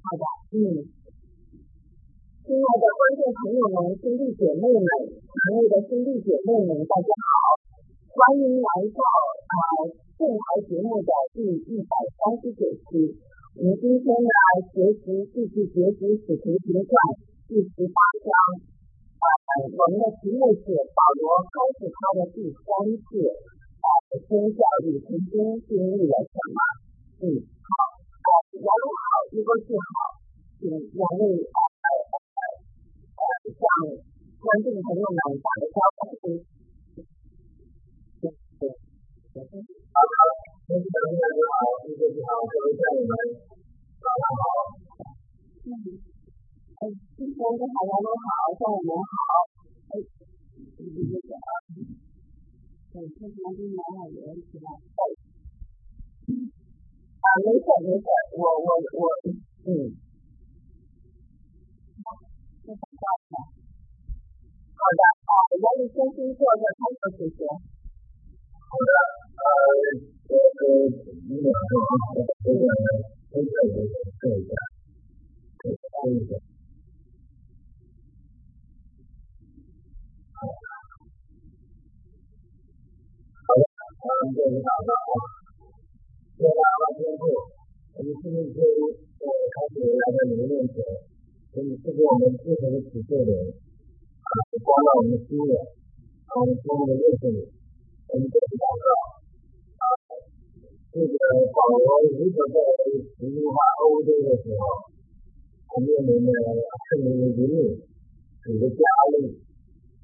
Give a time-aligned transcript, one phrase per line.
[0.00, 0.24] 好的，
[0.56, 0.80] 嗯，
[2.42, 7.60] 亲爱的观众朋友们、兄弟姐妹们、亲爱的兄弟姐妹们，大家好，
[8.16, 9.54] 欢迎来到啊
[10.16, 13.20] 电台节目的第一百三十九期。
[13.60, 14.32] 我们今天呢，
[14.72, 15.04] 学习
[15.36, 16.90] 继续学习《使徒行传》
[17.46, 18.28] 第十八章，
[19.20, 20.64] 呃，我们的题目是
[20.96, 22.64] 保罗开始他的第三
[23.04, 23.20] 次
[23.84, 26.58] 啊宣教旅程中经历了什么？
[27.20, 27.44] 嗯，
[28.30, 30.14] 好，啊，杨总好，一个是好，
[30.60, 31.58] 请两位啊
[33.18, 33.58] 呃向
[34.38, 36.38] 观众朋友们打个招呼。
[39.90, 40.22] 好的，
[40.70, 43.12] 各位大家好，各位好，各位家人们，
[43.98, 44.42] 大家好。
[45.66, 45.74] 嗯，
[46.78, 46.82] 哎，
[47.18, 49.10] 今天的好杨总好，下午们好，
[49.90, 50.06] 哎，
[50.78, 51.50] 这个这个啊，
[52.92, 54.70] 对，这是南京南海人是吧？
[54.78, 55.02] 啊，
[57.38, 59.06] 没事没事，我我我，
[59.64, 59.94] 嗯，
[62.64, 63.32] 这很高的。
[64.74, 67.46] 好的，啊，杨律先生做个开头，谢谢。
[68.66, 68.90] 好的，
[69.38, 69.46] 呃，
[70.26, 70.60] 我是
[71.28, 72.66] 你们这个这个
[73.30, 73.54] 这个
[74.18, 74.50] 这个
[75.60, 76.32] 这个翻译的。
[83.46, 83.62] 好的，
[84.02, 85.39] 我们这个打招呼。
[86.39, 87.23] 做完了之后，
[87.95, 90.83] 我们今天就呃开始来到你们面前，
[91.55, 93.31] 给你赐给我们不同的启示的，
[94.19, 95.55] 啊，光照我们的心眼，
[96.27, 97.39] 让我们充分的认识你。
[98.11, 98.87] 我们这里祷告，
[99.79, 99.83] 啊，
[100.91, 101.15] 这个
[101.55, 101.87] 保罗
[102.19, 102.59] 如果在
[103.15, 104.91] 实际化欧洲的时候，
[105.71, 106.29] 他面临的
[106.91, 107.79] 圣灵的引领、
[108.43, 108.83] 主的加
[109.15, 109.39] 力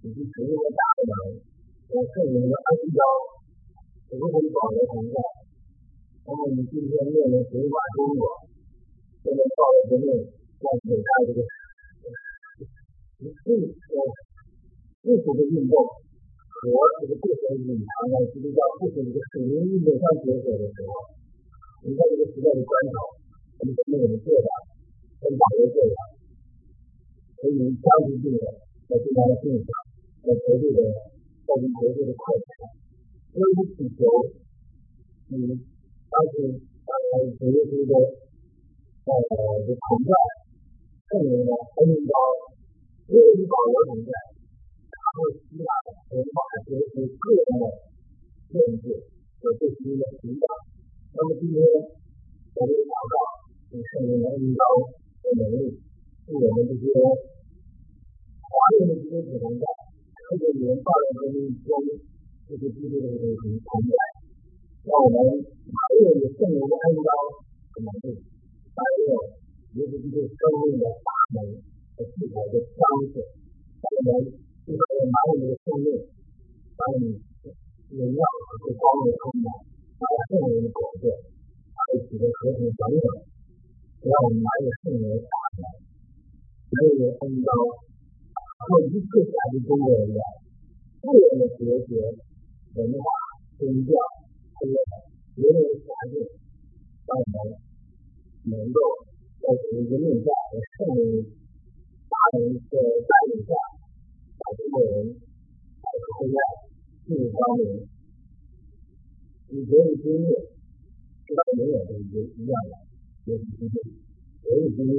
[0.03, 1.11] 以及神的大能
[1.91, 3.03] 和圣灵的恩膏，
[4.15, 5.19] 如同保罗同在。
[6.25, 8.23] 那么你今天面临刑法中国，
[9.25, 11.39] 现在到了人们要给他这个
[13.19, 13.73] 历史
[15.01, 16.61] 历史的运动和
[17.01, 20.93] 这个这些隐藏的基督教这些这个属灵运动相结合的时候，
[21.83, 22.95] 你在这个时代的关头，
[23.59, 24.47] 我们怎么怎么做的，
[25.19, 25.95] 跟保罗做的，
[27.41, 28.45] 所以相提并论，
[28.87, 29.73] 在对他的信仰，
[30.21, 30.79] 在绝对的
[31.49, 32.49] 在于绝对的快感，
[33.33, 33.99] 所以祈求
[35.33, 35.59] 你。
[36.11, 37.93] 而且呃，主耶稣的
[39.07, 39.11] 呃
[39.63, 40.11] 的同在，
[41.07, 42.13] 圣灵的恩膏，
[43.07, 45.71] 因为保罗同在，然后希腊
[46.11, 46.35] 文化
[46.67, 47.63] 结合个人的
[48.51, 48.91] 见解
[49.39, 50.43] 和对基督的成长。
[51.15, 53.15] 那么今天我们祷告，
[53.71, 54.63] 请圣灵的恩膏
[55.23, 55.79] 和能力，
[56.27, 56.91] 是我们这些
[58.43, 59.63] 华人的基督徒同在，
[60.27, 61.71] 特别人发展革命中
[62.51, 64.04] 这些基督徒的同在。
[64.85, 67.09] 让我们还有有圣灵的恩膏
[67.69, 68.17] 和能力，
[68.73, 69.13] 还有
[69.77, 71.53] 耶稣基督生命的大能
[71.93, 72.81] 和复活的彰
[73.13, 74.33] 显，让我们
[74.65, 76.01] 这个满我们的生命，
[76.73, 77.21] 把你
[77.93, 78.21] 荣耀
[78.57, 79.47] 和光荣充满，
[80.01, 81.13] 把圣灵的果子，
[81.77, 83.05] 还有许多和平等等，
[84.01, 85.63] 让我们满有圣灵的大能，
[86.73, 87.49] 没有恩膏，
[88.65, 90.17] 和一切价值中的人，
[91.05, 92.01] 个人的哲学、
[92.81, 93.05] 文化、
[93.61, 93.93] 宗教。
[94.58, 96.16] 这个人为辖制，
[97.04, 97.60] 让我们
[98.48, 98.80] 能够
[99.36, 101.28] 在主的命下和圣灵
[102.08, 102.74] 大能的
[103.04, 103.52] 带领下，
[104.40, 106.40] 把这个人摆脱黑暗，
[107.04, 107.84] 进入光明。
[109.52, 112.72] 你人与经历，直到永远都是一样的，
[113.28, 113.76] 也是经历，
[114.40, 114.96] 人与经历，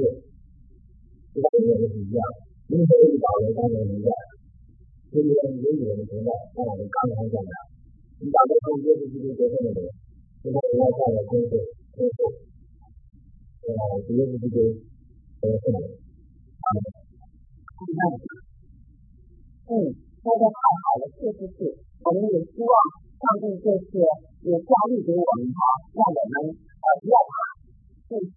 [1.34, 2.46] 直到永远都是一样的。
[2.70, 4.08] 因为遇到人当中存在，
[5.10, 7.50] 今天人与人的存在，让我们刚刚讲的。
[8.18, 9.86] 你大概从耶稣基督得胜的人，
[10.42, 11.54] 现在不要下来跟随
[11.94, 12.18] 跟随，
[13.62, 13.70] 呃，
[14.10, 14.58] 耶稣基督
[15.38, 15.94] 得胜的人，
[16.58, 16.66] 啊，
[19.70, 22.74] 嗯，说的太好了，确实是，我们也希望
[23.22, 24.02] 上帝这次
[24.42, 25.60] 也加力给我们哈，
[25.94, 27.32] 让我们呃要怕，
[28.10, 28.34] 就是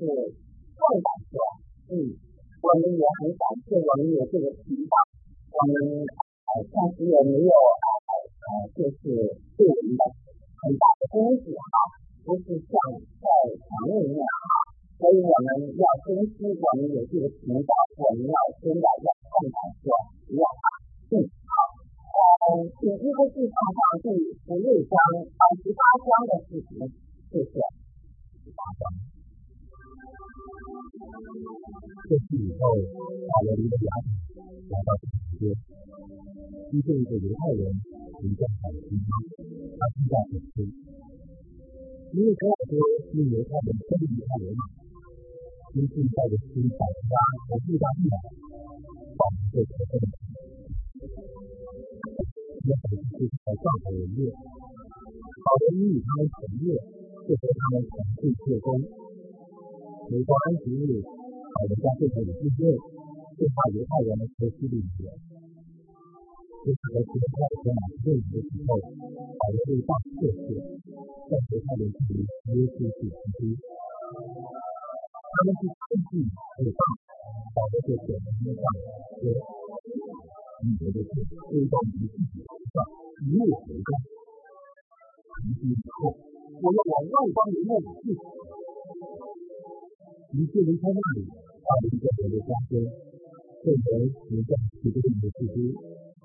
[0.77, 1.33] 更感谢，
[1.89, 2.21] 嗯，
[2.61, 4.93] 我们也很感谢我们有这个频道，
[5.57, 7.49] 我们呃暂时也没有
[8.41, 8.49] 呃。
[8.73, 8.97] 就是
[9.57, 10.01] 对我们的
[10.61, 11.75] 很大的恭喜哈，
[12.25, 12.73] 不是像
[13.21, 13.25] 在
[13.61, 14.53] 场内那样哈，
[14.97, 17.71] 所以我们要珍惜我们有这个频道，
[18.01, 19.93] 我们要真的要看看说
[20.25, 20.63] 不要怕，
[21.11, 21.13] 嗯
[21.45, 21.53] 好，
[22.41, 24.93] 呃，请一个地方上第十六章
[25.37, 26.71] 到十八章的视频，
[27.29, 27.53] 谢谢。
[28.41, 28.81] 十八章。
[32.09, 32.61] 这次以后，
[33.29, 33.91] 保罗离开雅
[34.33, 35.43] 典，来到这世界，
[36.71, 37.61] 遇见一个犹太人，
[38.21, 38.93] 名叫海西，
[39.77, 40.69] 他住在本村。
[42.13, 42.77] 因为他说
[43.09, 44.61] 是犹太人生犹太人嘛，
[45.73, 46.37] 新时代的。
[46.53, 47.17] 新百家
[47.49, 48.05] 和意大利
[49.17, 50.05] 保持着可分。
[52.61, 56.77] 也很是在造好人业，好人与他们同业，
[57.25, 58.77] 就和他们同去做工。
[60.11, 62.77] 每到安息日，老人家就开始聚会，
[63.39, 65.30] 就怕犹太人和希律人。
[66.61, 70.45] 就是和其他的马其顿人的时候，保罗对大测试，
[71.25, 73.57] 在犹太人这里耶稣是基督。
[75.25, 76.21] 他们是圣地
[76.61, 76.81] 有大，
[77.57, 78.13] 保罗就显
[78.45, 78.61] 明上
[79.17, 79.33] 说，
[80.61, 82.85] 你们的罪归到你们自己身上，
[83.25, 83.89] 一路回转。
[85.33, 86.13] 从今以后，
[86.61, 88.13] 我要往外邦人那里去。
[90.37, 92.85] 于是离开那里，到了一个人的家中，
[93.65, 95.57] 认为人在基督里的基督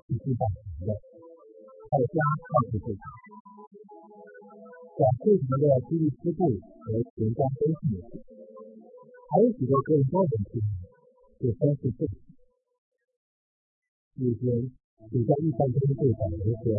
[0.07, 0.95] 是知道什么的，
[1.91, 2.15] 在家
[2.47, 2.99] 告诉自己，
[4.95, 8.23] 讲正常的基督师部和人家分析的事，
[9.27, 10.63] 还有许多更高的事情，
[11.43, 12.07] 就三四四。
[14.15, 14.71] 有天，
[15.11, 16.71] 你在一般中对保罗说：“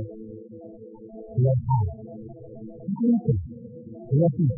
[1.36, 1.84] 不要怕，
[2.96, 3.36] 不要紧，
[4.08, 4.56] 不要闭嘴。”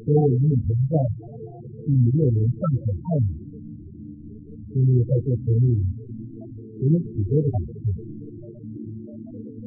[0.00, 0.96] 所有与你同在，
[1.86, 3.28] 与没有人上手害你，
[4.80, 5.84] 因为在这城里
[6.76, 7.72] 我们许多的百姓。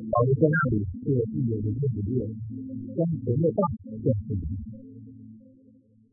[0.09, 2.21] 保罗在那里做自由的日子夜，
[2.93, 4.45] 将神的道告诉你。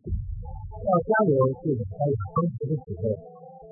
[0.07, 3.13] 到加流是开始当时的时候，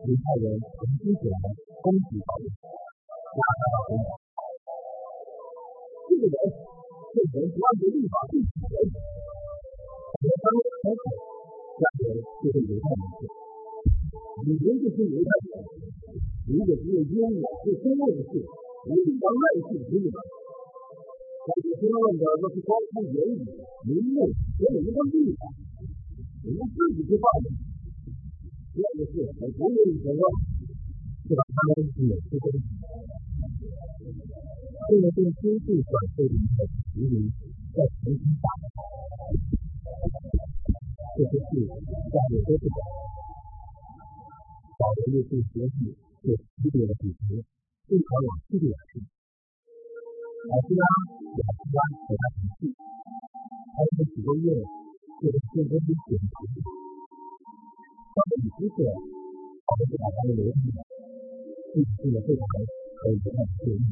[0.05, 1.37] 犹太人重新起来
[1.81, 4.21] 攻击保罗，拉他到城堡。
[6.05, 6.37] 这个人，
[7.09, 8.77] 这人不按照律法去死人。
[10.21, 11.09] 我当开口，
[11.81, 13.25] 那人就会犹太人说
[14.45, 15.65] ：“你们就是犹太人，
[16.47, 20.21] 如果只有冤枉是真恶的事，我理当耐心听你们。
[21.45, 23.41] 但是听论的那是光看言语、
[23.89, 25.49] 名目和人的律法，
[26.45, 27.25] 你们自己去办。
[28.77, 30.21] 第二个是，我不愿意承认，
[31.25, 32.61] 就把他们也是公平。
[34.89, 36.37] 为了对经济转税的
[36.93, 37.33] 移民
[37.73, 38.69] 再重新打开。”
[41.17, 42.77] 这些事家里都不懂，
[44.77, 47.45] 保罗又对学习有区别的主题，
[47.85, 48.97] 对考有区别的事。
[50.49, 50.85] 老师啊，
[51.37, 54.57] 老师啊，和他同去，还有几个月
[55.21, 56.33] 就是竞争的选题。
[58.17, 58.77] 到了第七次，
[59.69, 60.81] 保罗就把他们留下来，
[61.77, 62.41] 继续了会谈
[62.97, 63.85] 和与他们会议。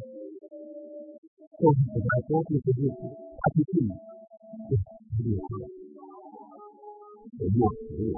[1.61, 3.93] 后面给他多这些日子，他去处理，
[4.73, 5.45] 就处理了。
[7.37, 8.17] 我越服务，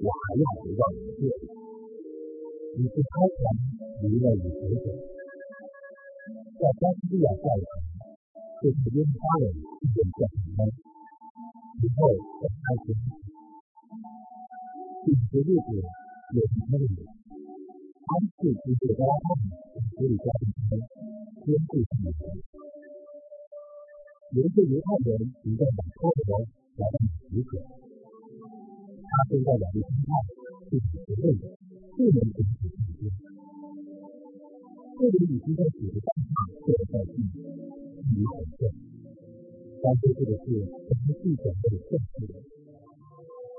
[0.00, 1.59] 我还要回到你这里。
[2.78, 3.42] 你是超凡
[4.02, 4.86] 离了以前者，
[6.54, 7.66] 在加利利亚教养，
[8.62, 10.70] 就是因他人一点教什么，
[11.82, 12.94] 以后再开始。
[15.02, 17.02] 第十六节有什么理由？
[17.10, 19.50] 安息之日高他们
[19.90, 20.78] 处理家庭中
[21.42, 22.46] 坚固性的问题。
[24.30, 26.38] 有一个犹太人骑在马车上
[26.78, 26.94] 来到
[27.26, 27.52] 使者。
[29.10, 30.08] 他现在两位心态
[30.70, 31.44] 是不认的，
[32.00, 33.12] 不能跟随圣经。
[34.96, 36.32] 这里已经在写的当下
[36.64, 38.72] 做了代替，意义很重。
[39.84, 40.88] 但这个是从
[41.20, 42.40] 记者或者正式的，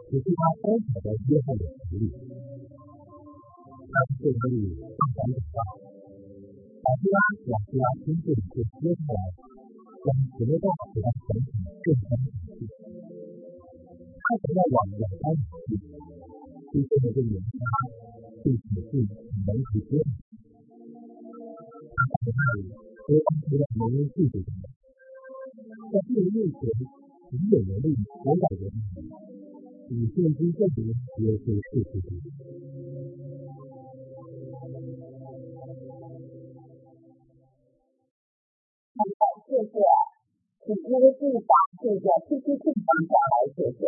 [0.09, 2.09] 只是他参考的约翰的实力。
[3.77, 5.61] 他是这里上班的大，
[6.81, 9.21] 老师啊，老师啊，亲自就接出来，
[10.01, 11.45] 将什么都给他讲解
[11.85, 12.65] 更加仔细。
[14.17, 15.29] 他想要往两山
[15.61, 17.61] 去，出现的这个人他
[18.43, 18.91] 对此事
[19.45, 20.01] 没时间。
[21.93, 22.59] 他在那里
[23.05, 24.49] 和当时的农民记者们，
[25.91, 26.59] 在这个面前
[27.29, 27.85] 只有能力
[28.25, 28.63] 五百人，
[29.89, 32.09] 以现金证明耶稣是基督。
[39.45, 39.73] 谢谢，
[40.65, 41.49] 请这个地方
[41.81, 43.85] 这个 PPT 放下来，谢谢。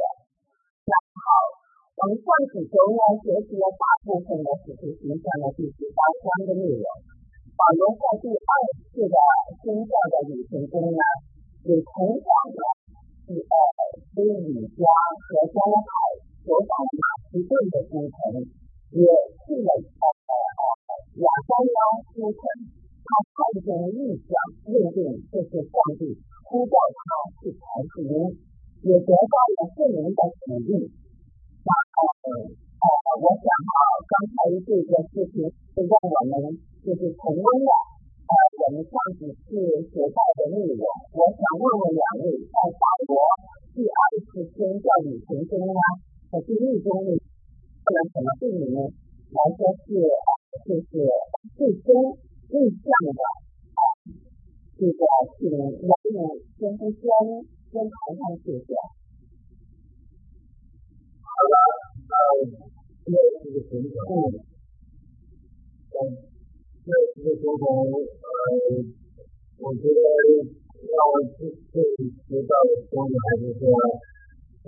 [1.16, 1.63] 好，
[1.94, 6.82] 我们上几周呢学习了大部分的使徒行传的第十八章的内容。
[7.54, 8.52] 保罗在第二
[8.90, 9.16] 次的
[9.62, 11.02] 宣教的旅程中呢，
[11.70, 12.33] 也同样
[37.34, 37.72] 就是重温了
[38.30, 39.50] 呃我们上几次
[39.90, 40.86] 学到的内容。
[41.18, 43.18] 我想问问两位，在法国
[43.74, 45.74] 第二次宣教旅行中呢，
[46.30, 47.18] 呃可是逆中呢，
[47.82, 48.86] 不能怎么避免呢？
[49.34, 49.98] 来说是
[50.70, 51.10] 就是
[51.58, 52.18] 最终
[52.50, 53.82] 最向的啊
[54.78, 55.02] 这个
[55.34, 55.90] 是人呢
[56.60, 57.02] 跟不跟
[57.74, 58.78] 跟台上去的。
[61.26, 61.56] 好了，
[62.14, 62.14] 呃，
[63.06, 63.10] 这
[63.42, 64.32] 是个情况。
[65.94, 66.33] 嗯，
[66.84, 67.96] 这是个情况，呃，
[69.58, 70.04] 我觉得
[70.84, 71.80] 让我最最
[72.28, 73.72] 知道的东西还是说，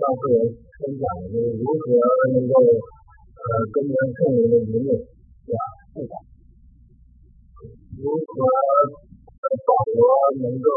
[0.16, 0.32] 会
[0.80, 1.92] 分享的如何
[2.32, 4.96] 能够呃跟人更为的融入，
[5.44, 5.60] 是吧？
[5.92, 6.12] 是的。
[8.00, 8.32] 如何
[9.60, 10.00] 保罗
[10.40, 10.68] 能够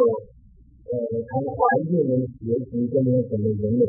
[0.91, 0.91] 呃
[1.24, 3.88] 从环境中学习跟人怎么融入？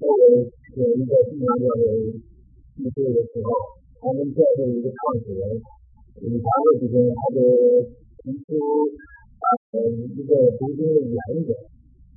[0.00, 2.10] 作为有一个地方教会
[2.74, 3.54] 聚会的时候，
[4.00, 5.62] 他们教会一个创始人，
[6.20, 7.38] 理查的之间，他就
[8.20, 8.56] 提出
[9.40, 9.48] 呃
[9.80, 11.16] 一个读经的原
[11.48, 11.48] 则，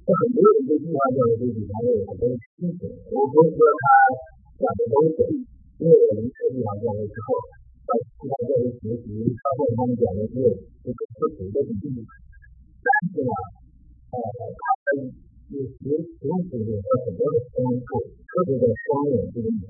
[0.04, 2.82] 很多人对地方教会对理查的很多批评，
[3.12, 3.84] 我不是说他
[4.60, 5.20] 讲的都对，
[5.80, 7.28] 因为我们去地方教会之后，
[7.88, 9.08] 到地方教会学习，
[9.40, 10.36] 发现他们讲的是
[10.84, 12.04] 这个不同的地方，
[12.84, 13.32] 但是呢，
[14.12, 14.18] 呃，
[14.52, 14.64] 他
[15.00, 15.14] 们。
[15.54, 15.78] 有时
[16.18, 19.60] 同时有很多的声音，特别的双眼这个地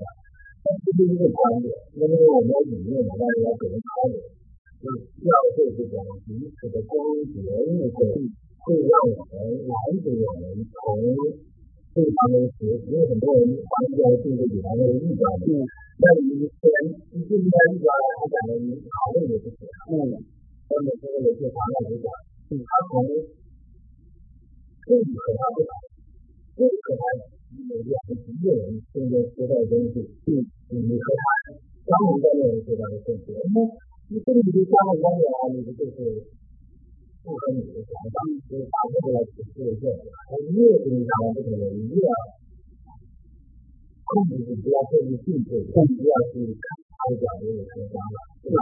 [0.64, 4.16] 这是一个观点，因为我们里面大家要给人交流，
[4.80, 6.96] 就是教会这种彼此的光
[7.28, 8.00] 洁那种，
[8.64, 10.80] 会让我们拦着我们从
[11.92, 15.24] 对方的学习，因为很多人关掉这个里面的异端，
[16.00, 16.76] 那你虽然
[17.12, 22.08] 你进入到异端了，他讲的你讨论也不行，嗯，那么这个有些长老就讲，
[22.48, 23.04] 他从
[24.88, 25.70] 这个和他不同，
[26.56, 26.88] 这个
[27.68, 30.42] 有两个一个人中间学到的东西，嗯，
[30.74, 31.54] 你和他
[31.86, 33.56] 专门在那里学到的东西，那
[34.10, 36.26] 你这里就专门观点啊，你不就是
[37.22, 38.16] 不和你的想法，
[38.50, 42.12] 就是打破了体制的限，他越跟你讲不同的，你越要
[44.04, 48.60] 控制住，不要过于进退，更不要去看他的角度有什么想法，对吧？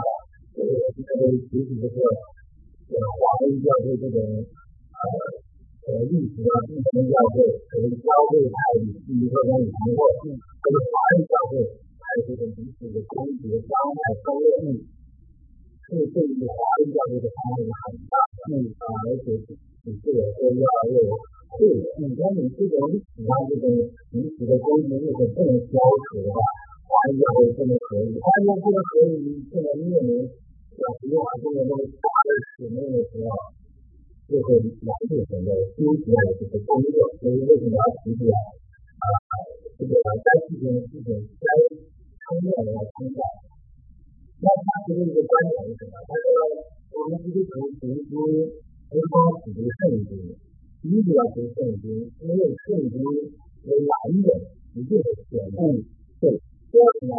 [0.53, 4.21] 这个这个其实就是华人教会这种。
[5.88, 11.64] 呃，历史啊，地方教会，可能教会派与第一个关系通过，这个华人教会
[11.96, 14.84] 还有这种彼此的攻击、伤害、分裂，
[15.88, 18.52] 是对于华人教会的伤害是很大的。
[18.52, 20.96] 嗯啊，而且只是有说越来越
[21.56, 21.62] 对，
[22.04, 22.76] 你说你这种
[23.16, 23.64] 其他这种
[24.12, 25.72] 彼此的攻击如果不能消
[26.04, 26.36] 除的话，
[26.84, 30.20] 华人教会不能合一，华人教会不能合一，不能面临
[30.76, 33.32] 要不用这个那个大的使命的时候。
[34.23, 38.35] 就会来自整个经济的这个工作，所以为什么要提出来
[38.97, 39.05] 啊？
[39.77, 41.07] 这个该事情事情
[41.43, 41.45] 该
[42.23, 43.13] 参与的要参与。
[44.39, 45.93] 那他提出一个观点是什么？
[46.07, 46.25] 他说
[46.95, 48.15] 我们基督徒读经
[48.89, 49.13] 不光
[49.43, 50.11] 只读圣经，
[50.87, 51.85] 一定要读圣经，
[52.23, 54.27] 因为圣经为男人
[54.73, 55.57] 一定的选择。
[56.23, 56.31] 对，
[56.71, 57.13] 第二个呢，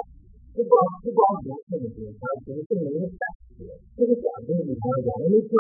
[0.57, 0.73] 不光
[1.05, 3.25] 不光读圣经，还读圣经的感
[3.61, 3.69] 觉。
[3.93, 5.53] 这个讲究里头讲的是。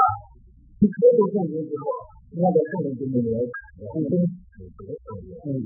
[0.84, 1.88] 你科学证明之后，
[2.36, 3.40] 那个证明就没有
[3.88, 5.32] 很真实的证明。
[5.48, 5.64] 嗯，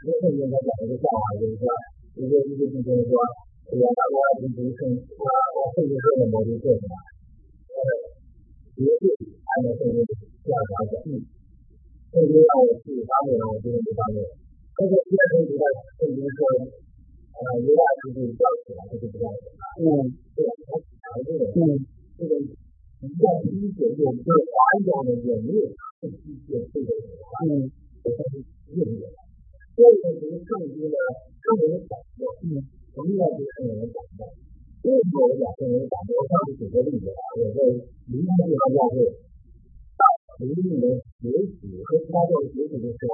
[0.00, 1.68] 这个证明他讲一个笑话，就是说，
[2.16, 3.12] 一个一个医生说，
[3.68, 6.96] 哎呀，我要去读圣，我我圣经说的我就做什么？
[7.68, 7.76] 呃，
[8.80, 10.92] 绝对按照圣经这样讲的。
[11.04, 11.20] 嗯，
[12.08, 14.24] 圣经让我去发面，我就去发面。
[14.72, 15.68] 但是第二天读到
[16.00, 19.36] 圣经说，呃，有俩事情叫起来，他就不干了。
[19.84, 19.84] 嗯，
[20.32, 21.44] 对，他强制的。
[21.60, 21.84] 嗯，
[22.16, 22.63] 这个。
[23.04, 25.68] 一旦理解有这个华人的人物，
[26.00, 26.88] 是理解这个
[27.44, 27.68] 嗯，
[28.00, 28.40] 我们是
[28.72, 29.04] 认的。
[29.76, 30.96] 所以呢，这个圣经呢，
[31.36, 32.64] 圣人的感受，嗯，
[32.96, 34.24] 同样是圣人的感受。
[34.88, 36.16] 为什么我讲圣人的感受？
[36.16, 37.58] 我上次举个例子啊，我在
[38.08, 38.96] 离开地方教会，
[40.00, 40.02] 到
[40.40, 41.28] 离地的学
[41.60, 43.12] 习和其他教会学习的时候，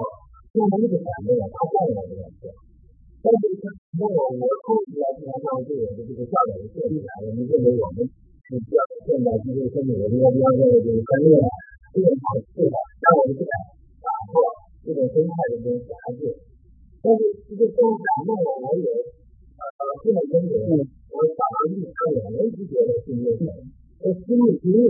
[0.54, 2.46] 圣人的感受啊，他带来的感受。
[3.26, 3.42] 但是
[3.98, 8.06] 如果我后期来地方教会对我的这个教导的设计啊，我们认为我们。
[8.50, 11.46] 你不要现在就是说你的目标就是就是专业了，
[11.94, 13.54] 这种考试的，那我们不敢
[14.02, 14.42] 打破
[14.82, 16.34] 这种生态的这种辖制。
[16.98, 20.82] 但是这个生产呢，我也呃这么认为，
[21.14, 23.46] 我打了一科两年级别的心理学，
[24.02, 24.89] 我心理学知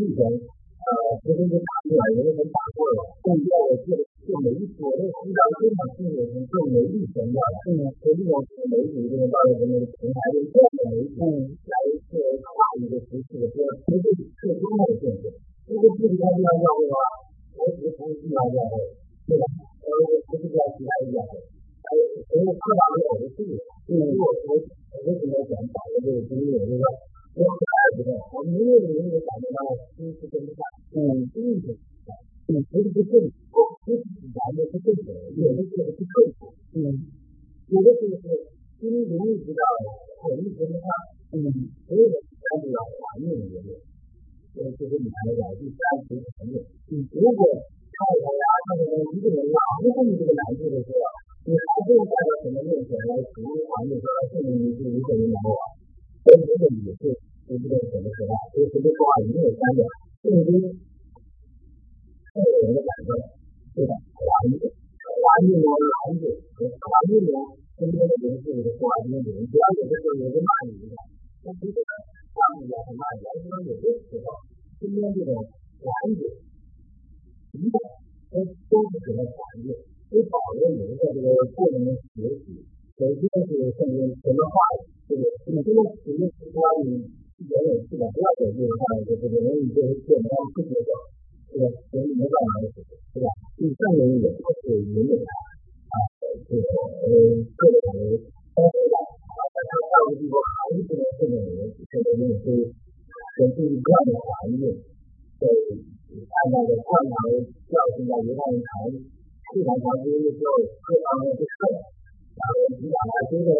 [0.00, 0.42] 一个法律人，
[0.84, 0.90] 呃，
[1.22, 8.34] 不是一个法律人能把握的，更要我做做媒体，我这个思想非常清楚，是做媒体的，嗯，所以这种
[8.70, 11.18] 媒体这种大的这种平台的这样的媒体
[11.70, 11.74] 来
[12.10, 15.30] 做跨一个时期的这样一个特殊的建设，
[15.66, 16.94] 这个具体它这样的话，
[17.54, 18.58] 我只从这样的，
[19.30, 19.44] 对吧？
[19.84, 19.88] 呃，
[20.26, 21.32] 不是讲其他的讲的。
[21.84, 24.56] 还有所有各大类的事业，就是我我
[25.04, 26.84] 为什么想把握这个经验，就是说，
[27.36, 29.60] 我们孩子们，我没有人能感觉到
[30.94, 31.74] 不上，嗯，知识，
[32.46, 33.18] 嗯，不是不正，
[33.50, 36.46] 我不是咱们不正确，有的是不正确，
[36.78, 37.10] 嗯，
[37.66, 38.22] 有的就是
[38.78, 39.62] 因为容易知道，
[40.30, 40.86] 容易跟不上，
[41.34, 41.42] 嗯，
[41.90, 43.74] 所有的咱们要环境的原因，
[44.54, 47.42] 呃，就是你来讲第三层环境，嗯，如果
[47.90, 48.46] 太阳呀，
[48.78, 49.42] 那个一个人，
[49.82, 51.02] 如果你这个难度的时候。
[51.44, 55.76] 你还不用带到什么面前来处理环境，说证明你是一个人能够啊，
[56.24, 59.84] 所以这个也是不知道怎么说啊，所以这话一定有三点，
[65.52, 67.34] 环境呢，环境和，
[67.74, 70.94] 身边的人是你的话语人，只要有的时候有人骂你的，
[71.44, 71.76] 那其实
[72.32, 74.26] 骂你也很骂你，而且有的时候
[74.78, 75.34] 身边这种
[75.82, 76.22] 环境、
[77.58, 77.76] 影响
[78.30, 79.74] 都都是什么环境？
[80.14, 82.62] 不保证你们在这个过程中学习，
[82.94, 86.22] 首先是圣经什么话语，这个你这个使用
[86.54, 87.02] 关于
[87.42, 90.90] 原有是的，不要给这个话语，这个人你就是简单不接受，
[91.50, 93.26] 这个人没办法的事情，是吧？
[93.58, 95.18] 第三个也就是引领
[106.94, 107.16] 到的看到
[107.66, 108.62] 教训在一万人
[109.50, 110.42] 市场上就是说
[110.86, 111.60] 各方面不顺，
[112.38, 113.50] 然后你把它接着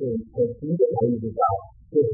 [0.32, 1.42] 就第一个可以知道，
[1.92, 2.08] 就是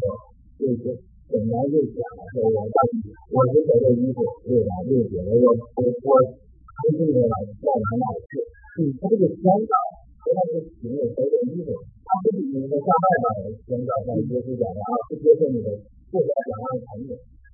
[0.58, 0.98] 就是
[1.30, 2.02] 本来就讲
[2.34, 4.70] 说我到底我是这个衣服对吧？
[4.82, 5.22] 对不对？
[5.38, 8.42] 我我我穿这个要哪哪去？
[8.78, 9.72] 嗯，它这个香皂
[10.18, 11.70] 和它是使用谁的衣服，
[12.02, 15.68] 它不是你的上外边的香皂像耶稣讲的啊，不接受你的
[16.10, 17.10] 不管怎样的产品，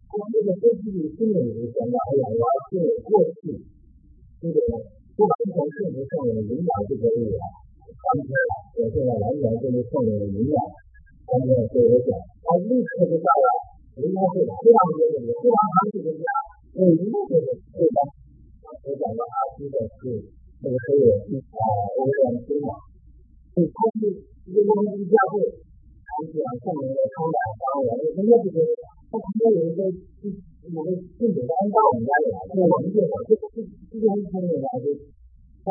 [0.06, 2.44] 它这个都是你心里的香皂，哎呀，我
[6.03, 7.39] 全顺着圣人的领导就可以了。
[7.87, 8.27] 当时
[8.75, 10.59] 我现在完全顺着圣人的领导，
[11.23, 13.47] 当时对我讲，他立刻就到了
[14.03, 16.27] 应该是非常优秀的非常长时间家，
[16.75, 17.99] 有一个就是对吧？
[18.83, 20.19] 我讲到阿基的是
[20.59, 21.15] 那个黑人
[21.47, 21.63] 啊，
[21.95, 22.75] 欧阳军嘛，
[23.55, 24.11] 所以他是
[24.51, 25.47] 一个公司教会，
[26.03, 28.71] 他讲圣人的康乃方言，人家不觉得
[29.07, 29.79] 他旁边有一个
[30.69, 34.05] 有个敬酒的安到我们家里来，那我们就好，这这这些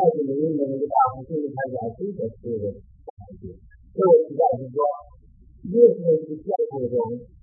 [0.04, 2.44] 方面呢，就带着人们的那个大红甚至开始非常是
[3.08, 3.56] 感觉。
[3.94, 4.76] 所以我实在是说，
[5.72, 6.96] 越是去教会中，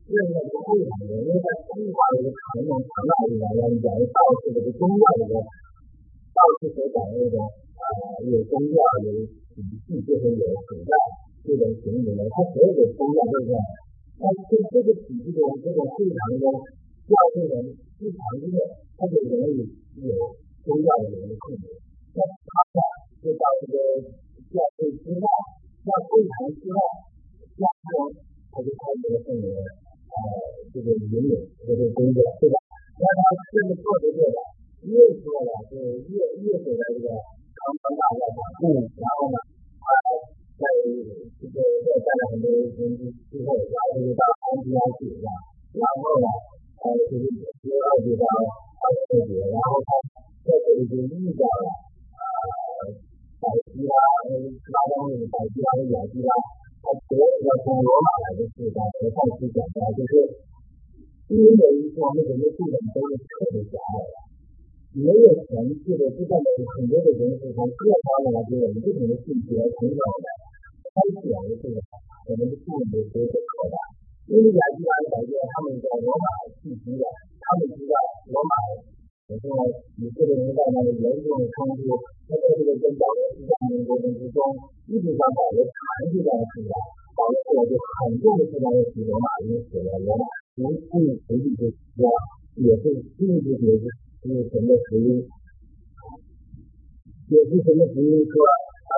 [0.05, 7.81] 越是不会的人，因为在中华的一个传统传统里面，要讲道士这个宗教这个道士所讲的那种啊，
[8.29, 8.77] 有宗教
[9.09, 9.57] 有体
[9.89, 10.93] 系，就是有古代
[11.41, 13.49] 这种行为呢，他所有的宗教都是，
[14.21, 16.45] 但是这个体系中这种非常的。
[17.11, 17.65] 教会人
[17.99, 18.47] 日常中，
[18.95, 19.67] 他就容易
[19.99, 20.15] 有
[20.63, 21.70] 宗教的人的控制。
[26.11, 26.75] 教会堂之外，
[27.55, 27.87] 教堂
[28.51, 30.15] 他就开始了这个呃
[30.75, 32.59] 这个引领这个工作，对吧？
[32.99, 34.37] 那他这么做着做着，
[34.91, 35.79] 越做呢就
[36.11, 38.43] 越越走在这个长江大道上。
[38.59, 38.91] 嗯。
[38.91, 39.39] 然后呢，
[39.79, 39.87] 他
[40.59, 45.31] 在这个在干了很多年之后，然后就到安提阿去了。
[45.79, 46.27] 然后呢？
[46.75, 47.23] 他就是
[47.63, 49.89] 第二阶段，他特别，然后他
[50.43, 51.45] 在这里就遇到
[55.49, 56.31] 丁语百基拉和雅基拉，
[56.81, 60.13] 他所有的从罗马来的是在和上次讲的，就是
[61.33, 64.13] 因为一说那个那地方都是特别狭隘的，
[65.01, 70.27] 没有城市的，就在很多的人是从各方面来给我们不同的信息来成长的，
[70.91, 71.77] 开显的这个
[72.27, 73.77] 我们的信息都是扩大。
[74.29, 76.25] 因为雅基拉改变他们在罗马
[76.61, 77.03] 聚集的，
[77.41, 77.95] 他们知道
[78.29, 78.53] 罗马，
[79.30, 79.44] 我说
[79.98, 81.82] 以色列人在那里严重的冲突，
[82.30, 84.38] 在这个跟保罗西方民过程之中，
[84.86, 85.74] 一直到保罗长
[86.10, 86.72] 期在死的，
[87.18, 91.66] 保罗我就很重的是在提罗马因死了罗马，从他们实际就
[91.98, 92.06] 说
[92.62, 93.84] 也是进一步解释
[94.22, 95.26] 是什么福音，
[97.26, 98.94] 解释什么福音说呃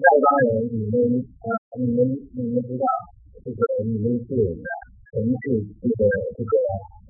[0.00, 0.96] 外邦人你们
[1.44, 1.98] 呃你们
[2.36, 2.84] 你们知道。
[3.44, 4.68] 这个你们是的，
[5.08, 6.00] 城市这个
[6.36, 6.52] 这个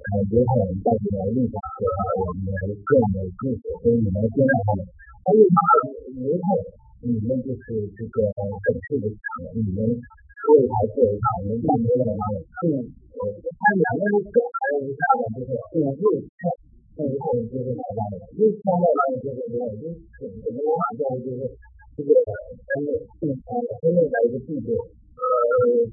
[0.04, 1.80] 呃犹太人带进来律法和
[2.20, 2.52] 我们
[2.84, 4.84] 各的故事，所以你们接纳他们。
[5.24, 5.60] 还有嘛，
[6.20, 6.68] 犹太人，
[7.08, 9.22] 你们就是这个本事的强，
[9.56, 16.04] 你们为他做一场，你们并没有嘛，是呃，他两个人更还有一下呢，就是我又
[16.36, 16.52] 看，
[17.00, 19.88] 那以后就是哪样的，又看到了就是这样，又
[20.20, 21.56] 怎么样教育就是
[21.96, 22.92] 这个分类，
[23.24, 23.32] 嗯，
[23.80, 24.68] 分类的一个制度，
[25.16, 25.88] 呃。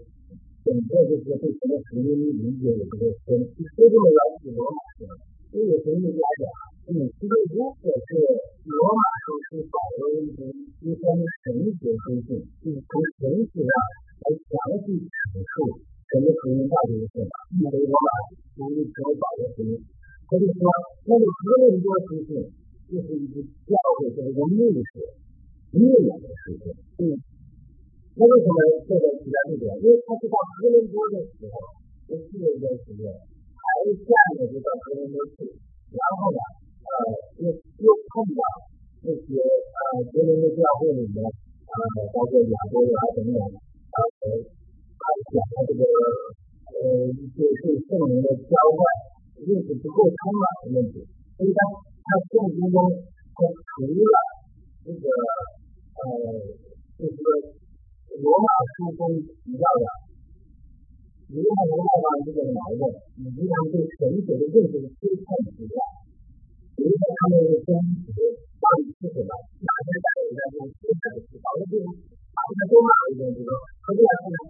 [0.60, 5.08] 整个就是对什么福音理解有这个深，就这么了解罗马书，
[5.50, 6.44] 所以神学家讲，
[6.92, 8.10] 嗯，其实如果是
[8.68, 10.44] 罗马书是保罗一些
[10.84, 11.00] 一些
[11.48, 13.72] 神学书信，嗯，从神学上
[14.20, 14.52] 来详
[14.84, 15.80] 细阐述
[16.12, 18.08] 什么福音到底是什么，因为罗马
[18.52, 19.72] 书是只有保罗福音，
[20.28, 20.60] 所以说
[21.08, 22.36] 那么哥林多书信
[22.92, 24.92] 就是一个教会的一个历史、
[25.72, 26.68] 历史的书信，
[27.00, 27.29] 嗯。
[28.20, 29.64] 那为什么这个比较特别？
[29.80, 31.56] 因为他是到哥伦多的时候，
[32.04, 33.64] 这四年的时间，还
[33.96, 35.48] 下面就到哥伦多去，
[35.88, 36.40] 然后呢，
[36.85, 36.92] 呃，
[37.40, 38.44] 又又碰到
[39.09, 41.72] 那些呃哥伦多教会里面，呃，
[42.12, 44.24] 包括亚洲啊等等，呃，
[45.00, 45.02] 他
[45.33, 45.83] 讲的这个
[46.76, 48.80] 呃一些对圣灵的交换
[49.48, 51.09] 认识不够充满的问题，
[51.40, 51.61] 所以他
[52.04, 52.85] 他圣经中
[53.33, 54.12] 他除了
[54.85, 56.04] 这个呃
[57.00, 57.56] 就是。
[58.18, 59.84] 罗马书中提到的，
[61.30, 62.90] 犹太文化上这个矛盾，
[63.22, 65.78] 以及他们对神学的认识的推崇之外，
[66.82, 67.70] 犹太他们的宗
[68.10, 68.10] 旨
[68.58, 69.30] 到底是什么？
[69.62, 71.38] 哪些在犹太中存在的是？
[71.38, 71.86] 好多地方，
[72.34, 74.36] 他们都骂一遍，就说何必来呢？
[74.40, 74.49] 这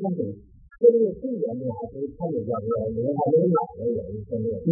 [0.00, 0.40] 上这些生意，
[0.78, 4.48] 生意最严重还是创业叫做人还没老的原因生意。
[4.68, 4.70] 嗯。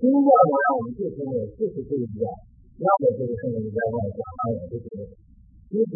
[0.00, 2.24] 新要的让我们做生意，就是这一点，
[2.82, 4.88] 要么就是生意在外讲，当然就是，
[5.70, 5.92] 其实。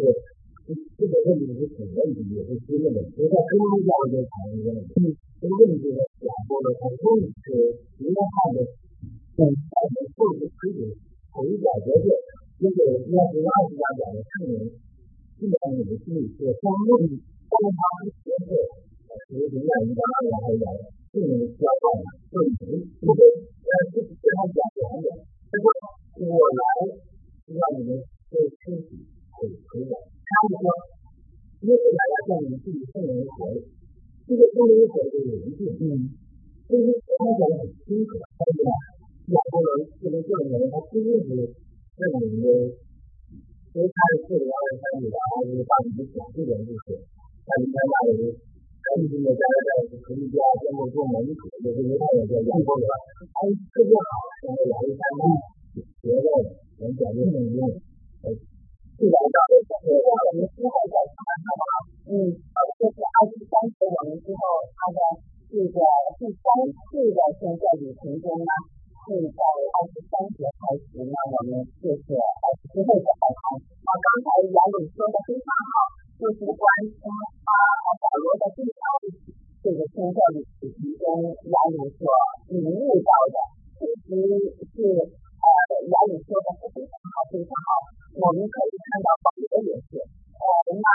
[0.65, 3.21] 这个问题是很问题，也是新的问题。
[3.29, 7.29] 在中国教育中常见的问题，这个问题呢，讲过了，它不是
[8.01, 8.65] 约翰的，
[9.37, 10.89] 嗯，他们不是可以
[11.29, 12.09] 可以解决的。
[12.57, 14.73] 这个约翰二十家讲的圣人，
[15.37, 17.13] 基本上你的心理是相对，
[17.45, 18.51] 但是他们学的
[19.25, 20.63] 是永远一般二元还是
[21.11, 23.21] 圣人交换的问题，对不对？
[23.65, 25.07] 呃，这是非常简单的。
[25.49, 25.65] 他说
[26.25, 26.61] 我来
[27.47, 27.89] 让你们
[28.29, 28.33] 做
[28.65, 29.93] 身体可以可以的。
[29.95, 30.67] 他们说，
[31.61, 33.29] 因为大家在你们自己圣人的，
[34.27, 36.11] 这个圣人的就有一定，嗯，
[36.67, 38.65] 所以说他讲的很清楚，他说，
[39.31, 39.69] 亚洲人
[40.01, 41.29] 这个证明，他第一是
[41.95, 42.47] 证明的，
[43.73, 46.99] 因为他是四零二三里的，还是把你们讲这点故事，
[47.45, 48.33] 那你看那里，
[48.81, 54.09] 赶紧的加拿大是可以加中国做门口，也是犹太人叫亚洲人，哎，特别好，
[54.41, 55.23] 像亚历山大
[56.01, 56.27] 学的
[56.81, 57.57] 能讲这圣经，
[58.25, 58.33] 呃，
[58.97, 61.63] 自然大的讲这个，我们之后再看看吧，
[62.09, 62.11] 嗯，
[62.81, 64.41] 就是二十三节我们之后
[64.73, 64.99] 他的
[65.53, 65.77] 这个
[66.17, 68.51] 第三次的宣教旅程中呢。
[69.05, 73.61] 是在二十三节开始呢，我们就是之后的海谈。
[73.85, 77.53] 啊，刚才杨总说的非常好，就是关于啊
[78.01, 78.81] 保罗的第三
[79.61, 80.65] 这个宣教旅程
[80.97, 82.09] 中，杨总所
[82.49, 83.37] 领悟到的，
[83.77, 84.09] 其实
[84.73, 85.45] 是呃
[85.85, 87.69] 杨总说的是非常好，非常好。
[88.17, 90.49] 我们可以看到保罗也是，呃，
[90.81, 90.89] 那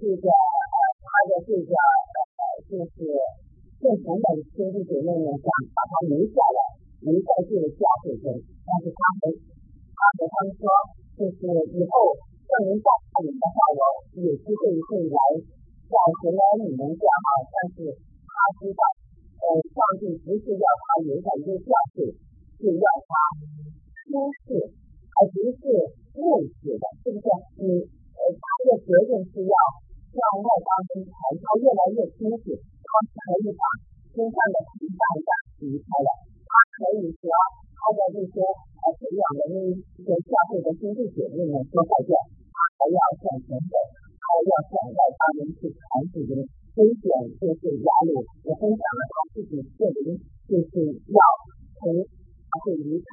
[0.00, 3.04] 这个呃他的这个呃就是
[3.84, 5.44] 正常的兄弟姐妹们想
[5.76, 6.80] 把他留下来。
[7.04, 8.32] 留在这个家里中，
[8.64, 9.36] 但是他们
[9.92, 10.64] 他和他们说，
[11.20, 11.44] 就是
[11.76, 12.16] 以后
[12.50, 13.82] 圣灵在那里的话，我
[14.18, 15.18] 有机会会来
[15.86, 17.26] 再回来你们家哈。
[17.46, 17.94] 但是
[18.26, 18.82] 他知道，
[19.38, 22.10] 呃，上帝不是要他留在一个教会，
[22.58, 23.10] 是要他
[24.10, 25.62] 出世，而不是
[26.18, 27.26] 入世的，是不是？
[27.62, 27.86] 你
[28.18, 29.54] 呃，他的责任是要
[30.10, 33.62] 让外邦人传他越来越清楚，他可以把
[34.10, 35.30] 身上的皮带的
[35.70, 36.10] 离开了。
[36.50, 37.30] 他可以说，
[37.78, 39.56] 他的这些呃培养的那
[40.02, 42.10] 些教会的兄弟姐妹们说再见，
[42.80, 43.76] 还要向前走，
[44.16, 46.32] 还要想带他们去传福音，
[46.72, 47.04] 分享
[47.36, 48.16] 这些压力，
[48.48, 50.16] 也分享了他自己个人
[50.48, 50.80] 就是
[51.12, 51.20] 要
[51.76, 53.08] 从会离开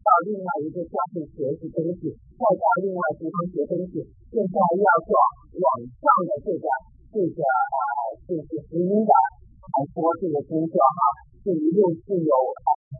[0.00, 5.12] 到另外一个家庭学习东西，再到另外地方学东西，现在要做
[5.60, 6.64] 网上的这个
[7.12, 7.78] 这个呃
[8.24, 9.12] 就是福音的
[9.60, 11.28] 传播这个工作哈。
[11.44, 12.32] 是一路是有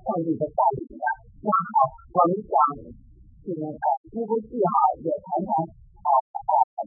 [0.00, 1.04] 上帝的带领的。
[1.44, 1.76] 那好，
[2.12, 2.52] 我们讲
[3.44, 5.50] 这个呃，第一句哈，也谈谈，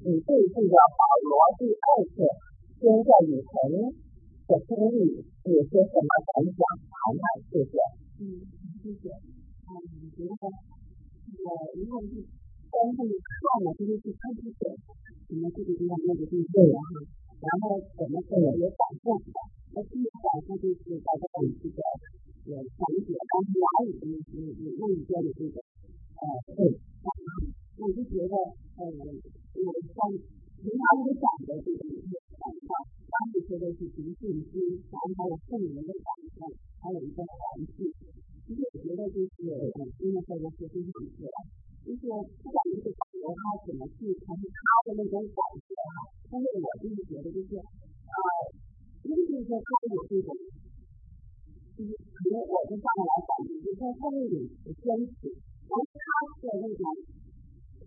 [0.03, 2.27] 你对这个保罗第二次
[2.75, 6.59] 宣教旅程的经历有些什么感想？
[6.91, 7.79] 谈谈谢谢。
[8.19, 8.43] 嗯，
[8.83, 9.07] 谢谢。
[9.63, 11.47] 嗯，我觉得这个
[11.79, 12.19] 因为是
[12.67, 14.75] 刚才你看了，就是去看之前，
[15.31, 16.99] 什么这个地方那个地方哈，
[17.39, 19.39] 然后怎么怎么有反复的。
[19.71, 21.79] 那第一个它就是大家讲这个
[22.51, 25.63] 呃讲解刚才哪里的那那那一边的这个
[26.19, 26.23] 呃
[26.59, 26.75] 对，
[27.79, 28.91] 我就觉得呃
[29.53, 29.97] 我像
[30.57, 32.71] 平常我讲的这个一些讲到，
[33.05, 34.51] 当时说的是凭信心，
[34.89, 36.49] 然后还有圣灵的感受，
[36.81, 37.93] 还有一个环境。
[38.47, 41.35] 其实我觉得就是呃因为这个是非常自然，
[41.85, 42.01] 就是
[42.41, 48.17] 不管你是保罗他怎么去从他的那种感觉哈，但是我就是觉得就是呃。
[49.03, 50.31] 因为就是说，他有这种，
[51.75, 55.27] 就是可能我就上来讲，就是说他那种坚持，
[55.67, 55.99] 然后他
[56.39, 56.79] 的那种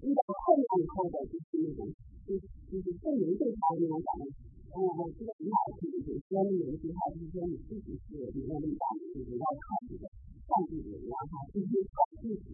[0.06, 1.90] 遇到困难以后的就是那种，
[2.22, 4.30] 就是就是证明对他那种感觉，
[4.70, 10.06] 嗯，我知道很好听，就是说有一句话就是说你自己是有能力的，就是要靠这个
[10.46, 12.46] 上帝的力量哈，就是靠自己，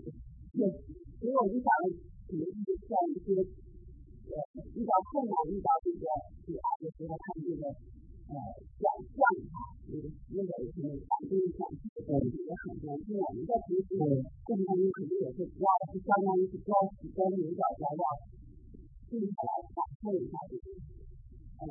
[0.57, 1.69] 确实，因为我就想，
[2.25, 4.35] 可能就是像一些呃
[4.73, 6.05] 遇到困难遇到这个
[6.49, 7.69] 阻碍的时候，他们这个。
[8.33, 8.39] 呃，
[8.81, 9.21] 想象
[9.53, 12.97] 哈，那个那个什么反对想象，呃，也很多。
[13.05, 16.73] 因为我们在平时过程当中肯定也是要是相当于是教
[17.13, 18.05] 跟领导要要
[19.13, 20.65] 静下来感受一下这个，
[21.61, 21.69] 呃，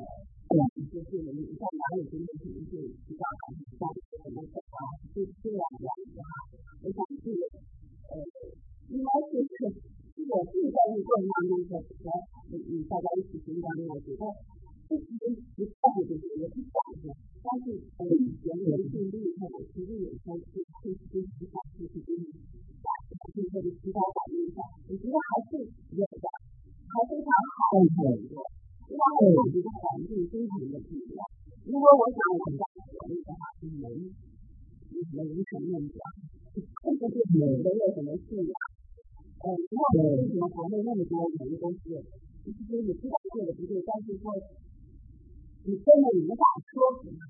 [0.85, 3.89] 就是我们在哪里真的可能是比较感受到
[4.21, 4.77] 什么的啊，
[5.17, 6.29] 就这样这样子哈。
[6.77, 7.41] 我想这个
[8.05, 8.13] 呃，
[8.93, 9.57] 应该是是
[10.29, 12.05] 我自己在这个过程当中和和
[12.53, 14.29] 嗯嗯大家一起成长，我觉得。
[14.97, 15.23] 其实
[15.55, 20.51] 一开始就是也是想着，但是呃原来经历后，其实有时候是
[20.83, 22.27] 会会思考，就是给你
[22.83, 25.51] 把这个的提高感应一下，我觉得还是
[25.95, 26.27] 有的，
[26.91, 28.35] 还非常好的一个。
[28.91, 31.23] 另外我觉得环境非常的不一样。
[31.63, 33.87] 如果我想我们在国内的话，是没
[35.15, 36.07] 没什么问题啊，
[36.51, 38.53] 这个就是没有什么信仰。
[39.39, 42.03] 呃，那为什么国内那么多人都是，
[42.43, 44.35] 其实你知道做的不对，但是说。
[45.63, 46.41] 你根本无法
[46.73, 47.21] 说服他，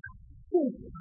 [0.48, 0.96] 说服他，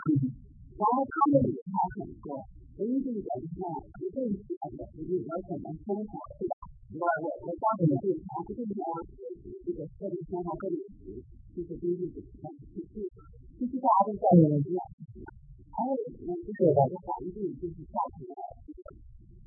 [0.75, 2.43] 然后他们也开始说，
[2.75, 3.55] 唯一的一点是，
[3.95, 6.53] 不正确的不是我怎么生活，是吧？
[6.91, 8.83] 我我我教你们对，不正确的
[9.63, 10.75] 这个个人生活个人
[11.55, 13.07] 就是经济的体系，
[13.55, 14.79] 其实大家都在一样，
[15.71, 15.95] 还有
[16.27, 18.35] 呢，就是我的环境就是造成了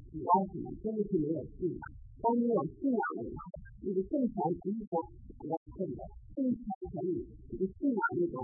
[0.08, 1.84] 主要什么，真的是没有信仰，
[2.24, 3.36] 当你有信仰的话，
[3.84, 4.32] 你的挣钱
[4.64, 5.04] 不是说
[5.44, 6.00] 我挣的。
[6.34, 6.58] 正常
[6.90, 7.22] 可以，
[7.56, 8.36] 不信那种，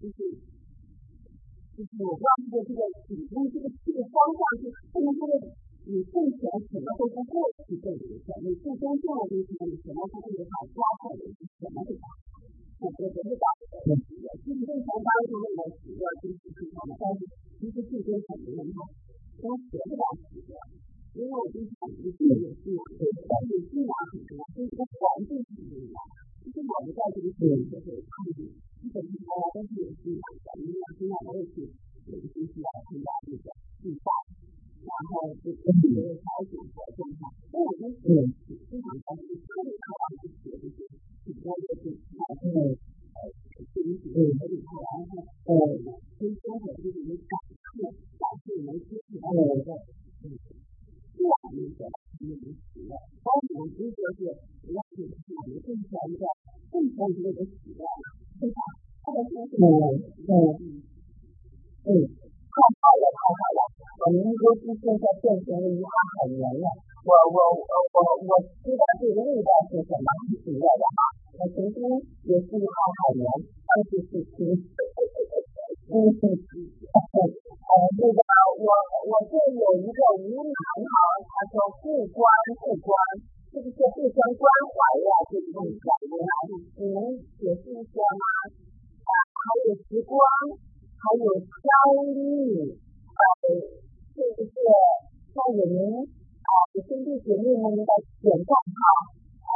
[0.00, 0.18] 就是
[1.74, 5.26] 就是我不知道这个这个这个这个方向是不能说
[5.84, 8.08] 你挣钱什么都不过去挣钱，
[8.40, 11.18] 你最终赚的东西你什么都不能把抓来，
[11.60, 12.02] 什么都不。
[12.84, 13.86] 我觉得是，
[14.44, 16.92] 就是这三方面的企业，就是市场的，
[17.60, 18.60] 其实最终很难，
[19.40, 20.52] 都学不了企业，
[21.14, 25.54] 因为我就是自己也是，是信仰很难，是环境很
[25.92, 25.98] 难。
[26.64, 31.60] 其实我们在这个学习的时候，他们基本上大家都是有信仰的，因为现在我也是
[32.08, 33.52] 有一些需要参加这个
[33.84, 34.08] 比赛。
[34.84, 38.04] 然后就跟别人挑选活动哈，所以我们是
[38.68, 40.56] 经常在这个特别渴望去学
[59.63, 59.63] 嗯
[60.27, 60.31] 嗯
[61.87, 63.59] 嗯，太好了太好了。
[63.99, 66.65] 我们公司现在变成了一个海绵了。
[67.07, 68.31] 我我我我我
[68.63, 69.49] 知道这个味道
[94.44, 96.50] 这个是在我们啊
[96.84, 98.80] 兄弟姐妹们的点赞哈，
[99.40, 99.52] 呃，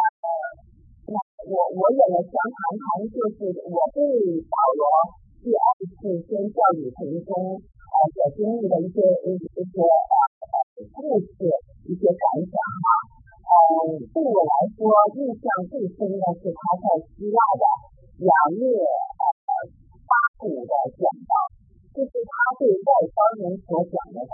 [1.13, 4.01] 那我我也来想谈谈，就是我对
[4.49, 4.83] 保罗
[5.45, 8.97] 第二次宣教旅程中呃所经历的一些
[9.29, 11.37] 一些呃故事，
[11.85, 12.89] 一些感想哈。
[13.45, 14.89] 呃，对我来说
[15.21, 17.65] 印象最深的是他在希腊的
[18.25, 19.53] 雅略呃
[20.09, 21.33] 巴古的讲道。
[21.99, 22.31] 就是他
[22.63, 24.31] 对外邦人所讲的话，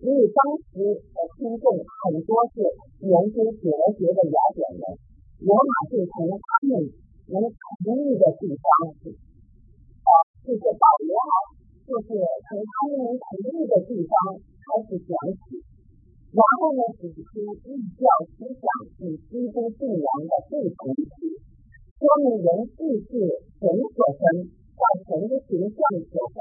[0.00, 2.64] 因为当时的听众很多是
[3.04, 4.84] 研究哲学的雅典人，
[5.44, 6.88] 罗马是从他们
[7.28, 8.64] 能同意的地方，
[8.96, 10.10] 呃，
[10.44, 11.12] 就是保罗，
[11.84, 12.16] 就是
[12.48, 15.60] 从他们能同意的地方开始讲起，
[16.32, 18.64] 然后呢，指出异教思想
[19.04, 23.10] 与基督信仰的不同，说明人既是
[23.60, 25.76] 神所生，在神的形象
[26.08, 26.40] 所造。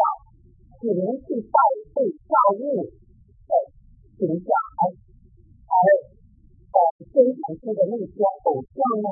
[0.80, 1.60] 只能去代
[1.94, 2.88] 被造物
[4.20, 4.84] 形象，而
[5.72, 5.80] 而
[6.76, 6.78] 呃
[7.08, 9.08] 生产出的那些偶像呢，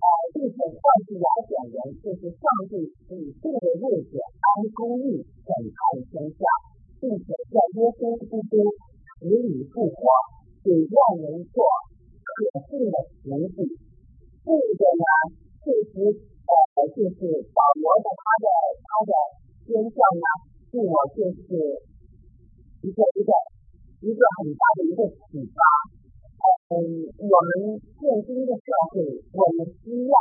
[0.00, 2.80] 呃，并且告诉雅典人，就是上帝
[3.12, 6.40] 以这个日子安公义审判天下，
[6.96, 8.56] 并且在耶稣基督
[9.20, 10.00] 死里复活，
[10.64, 11.60] 给万人做
[12.24, 12.32] 可
[12.72, 13.68] 信的实际。
[14.46, 15.04] 这个呢，
[15.60, 15.92] 确实
[16.48, 17.20] 呃，就是
[17.52, 18.46] 保罗的他的
[18.80, 19.12] 他的
[19.66, 20.24] 宣教呢。
[20.72, 21.82] 对我就是
[22.82, 23.32] 一个一个
[24.00, 25.58] 一个很大的一个启发。
[26.68, 26.76] 嗯，
[27.16, 29.00] 我们现今的社会，
[29.32, 30.14] 我们需要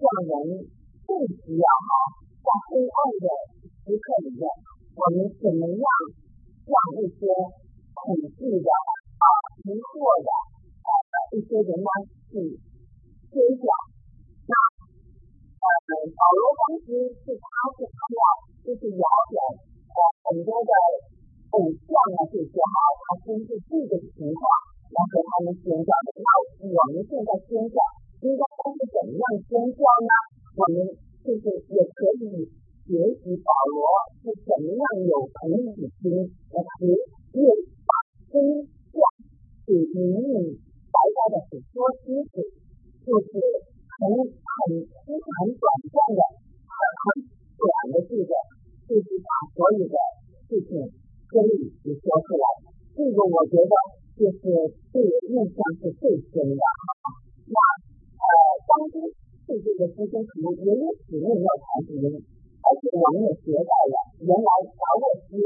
[0.00, 0.66] 让人
[1.06, 1.10] 更
[1.44, 1.90] 需要哈，
[2.40, 3.26] 在黑暗的
[3.84, 4.42] 时刻里面，
[4.96, 5.84] 我们怎么样
[6.64, 7.28] 让一些
[7.94, 9.24] 恐惧的啊、
[9.64, 9.92] 迷惑
[10.24, 10.30] 的
[10.88, 10.90] 呃
[11.36, 11.90] 一些人呢
[12.32, 12.58] 去
[13.30, 13.66] 揭晓？
[14.48, 14.52] 那
[15.60, 16.86] 呃，保罗当时
[17.24, 18.22] 是他是他要。
[18.68, 19.32] 就是了解
[19.96, 20.72] 呃很多的
[21.50, 24.40] 偶像啊这些哈，他根据这个情况
[24.92, 26.08] 来和他们宣教的。
[26.20, 26.28] 那
[26.68, 27.76] 我们现在宣教
[28.20, 30.12] 应该都是怎么样宣教呢？
[30.58, 30.76] 我们
[31.24, 32.52] 就是也可以
[32.84, 33.80] 学习保罗
[34.20, 36.84] 是怎么样有同理心，来和
[37.32, 37.40] 越
[37.88, 37.90] 把
[38.28, 38.34] 真
[38.92, 38.98] 相
[39.64, 40.58] 给明明
[40.92, 42.44] 白白的很多清楚，
[43.06, 43.40] 就是
[43.88, 46.20] 很很很短暂的
[46.68, 47.24] 很
[47.56, 48.32] 短的这个。
[48.88, 49.96] 就是把所有的
[50.48, 50.80] 事情
[51.28, 52.44] 真理给说出来，
[52.96, 53.72] 这个我觉得
[54.16, 54.40] 就是
[54.92, 56.62] 对我印象是最深的。
[57.44, 57.56] 那
[58.16, 58.24] 呃，
[58.64, 59.12] 当初
[59.44, 62.16] 对这个师兄可能也有使命要传福音，
[62.64, 65.36] 而且我们也学到了，原来达沃斯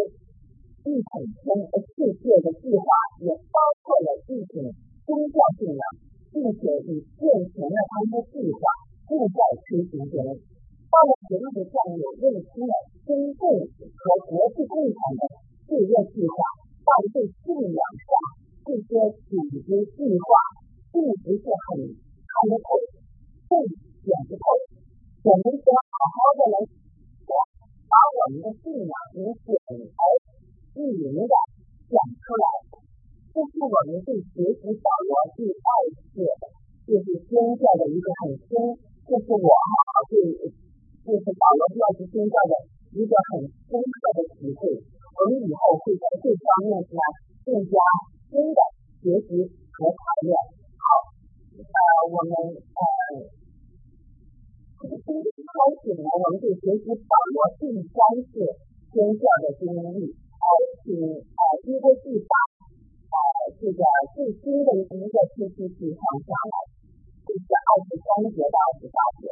[0.87, 1.47] 一统天
[1.83, 2.87] 世界的计划
[3.22, 4.70] 也包括了一种
[5.07, 5.83] 宗教信仰，
[6.30, 8.62] 并且以健全了他们的计划
[9.11, 10.14] 正在推行中。
[10.93, 12.74] 到了人类的战友认清了
[13.07, 15.22] 中共和国际共产的
[15.73, 16.37] 制约计划，
[16.85, 18.12] 但是信仰上
[18.61, 18.93] 这些
[19.25, 20.29] 组织计划
[20.93, 22.77] 并不是很看得透，
[23.49, 23.64] 更
[24.05, 24.45] 显不透。
[25.25, 26.57] 我们说好好的来，
[27.89, 30.05] 把我们的信仰能简而
[30.77, 31.33] 易明的
[31.89, 32.45] 讲出来，
[33.33, 36.20] 这是我们对学习保罗第二次
[36.85, 38.77] 就是宣教的一个很深，
[39.09, 39.73] 这是我哈
[40.12, 40.53] 对。
[41.03, 42.53] 就是保罗第二次宣教的
[42.93, 44.68] 一个很深刻的体会，
[45.13, 47.01] 我们以后会在这方面呢
[47.45, 47.75] 更加
[48.33, 48.59] 深的
[49.03, 49.29] 学习
[49.77, 50.33] 和讨论。
[50.81, 50.85] 好，
[51.59, 52.81] 呃，我们呃，
[54.83, 57.97] 从今天开始呢，我们就学习保罗第三
[58.33, 58.33] 次
[58.91, 60.47] 宣教的经历，呃，
[60.83, 62.33] 请呃约伯记把
[63.13, 63.17] 呃
[63.61, 63.81] 这个
[64.17, 66.57] 最新的一个 PPT 放上来，
[67.29, 69.25] 就是二十三节到二十八节。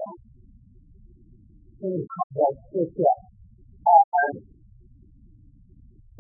[1.83, 2.39] 嗯，好的，
[2.71, 3.03] 谢谢。
[3.81, 3.91] 呃，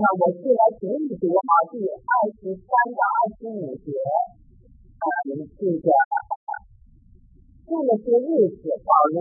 [0.01, 1.93] 那我现在读一读啊，第二
[2.41, 3.93] 十三到二十五节。
[4.01, 5.45] 啊，这个
[7.69, 9.21] 过了些日子，保罗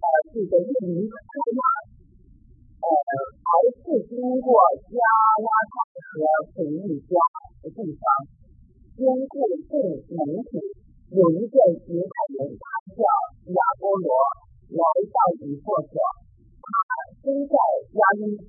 [0.00, 1.60] 呃，这个又离开了
[2.80, 2.88] 呃，
[3.44, 4.48] 还是经过
[4.88, 4.96] 加
[5.44, 5.76] 拉太
[6.08, 6.24] 和
[6.56, 7.12] 腓利家
[7.60, 8.04] 的地方，
[8.96, 9.76] 经过众
[10.08, 10.56] 门徒，
[11.12, 11.56] 有一个
[11.92, 12.64] 犹太人，他
[12.96, 13.04] 叫
[13.52, 14.08] 亚波罗，
[14.72, 14.80] 来
[15.12, 16.00] 到以弗所，
[16.64, 16.66] 他
[17.20, 17.52] 身在
[17.92, 18.48] 亚历山，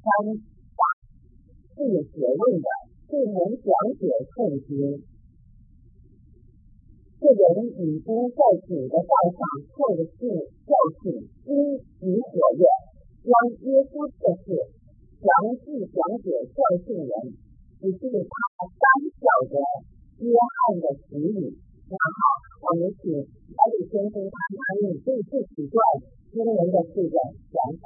[1.78, 2.68] 是有学问的，
[3.06, 3.70] 对人讲
[4.02, 4.98] 解圣经。
[7.22, 9.38] 这人已经在主的道上
[9.78, 10.26] 受了训
[10.66, 12.66] 教训，心与火热，
[13.22, 13.30] 将
[13.62, 14.58] 耶稣的事
[15.22, 17.14] 详细讲解教训人，
[17.78, 18.34] 只是他
[18.74, 18.86] 单
[19.22, 19.62] 晓得
[20.26, 21.54] 约翰的词语。
[21.90, 25.78] 那好，我们请小李先生谈谈你对这几段
[26.34, 27.16] 经文的这个
[27.54, 27.86] 想法，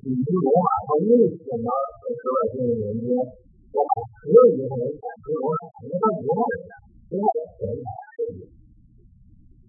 [0.00, 3.12] 你是罗马他为什么说了这个原因？
[3.12, 6.72] 我所有的人感觉我感觉到无奈的，
[7.12, 8.48] 无奈的很难受的。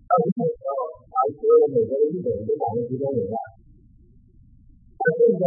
[0.08, 0.72] 到这个时候，
[1.12, 3.36] 啊，所有美国的日本人都感觉集中营了。
[5.04, 5.44] 而现在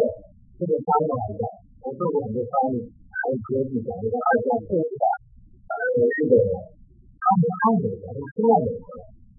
[0.61, 1.43] 这个翻过来的，
[1.81, 5.01] 我做过很多翻译，还有科技讲这个二战后的
[5.65, 5.75] 呃
[6.13, 6.53] 日本人，
[7.25, 8.85] 他们爱美国，他们希望美国。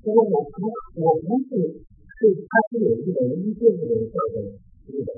[0.01, 0.65] 所以我我
[1.05, 1.85] 我不是
[2.17, 4.41] 是他是有日本人一定的人造成
[4.89, 5.13] 日本。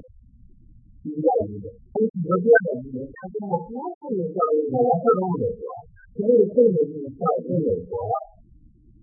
[1.06, 3.74] 需要一个，所以我这样的人，他说我不
[4.14, 5.66] 是教育我，我不能美国，
[6.14, 7.98] 所以这个是教育美国，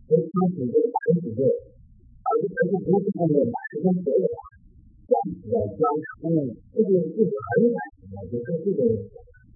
[0.07, 4.35] 所以他只是他只是，而且他是不是那个男生所有的，
[5.07, 8.81] 这样子的教育，嗯，这个是很难的，就是这个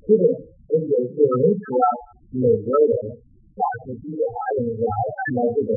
[0.03, 0.23] 这个
[0.67, 1.65] 有有人说
[2.35, 2.91] 美国人
[3.55, 5.71] 大学毕业还有来看到这种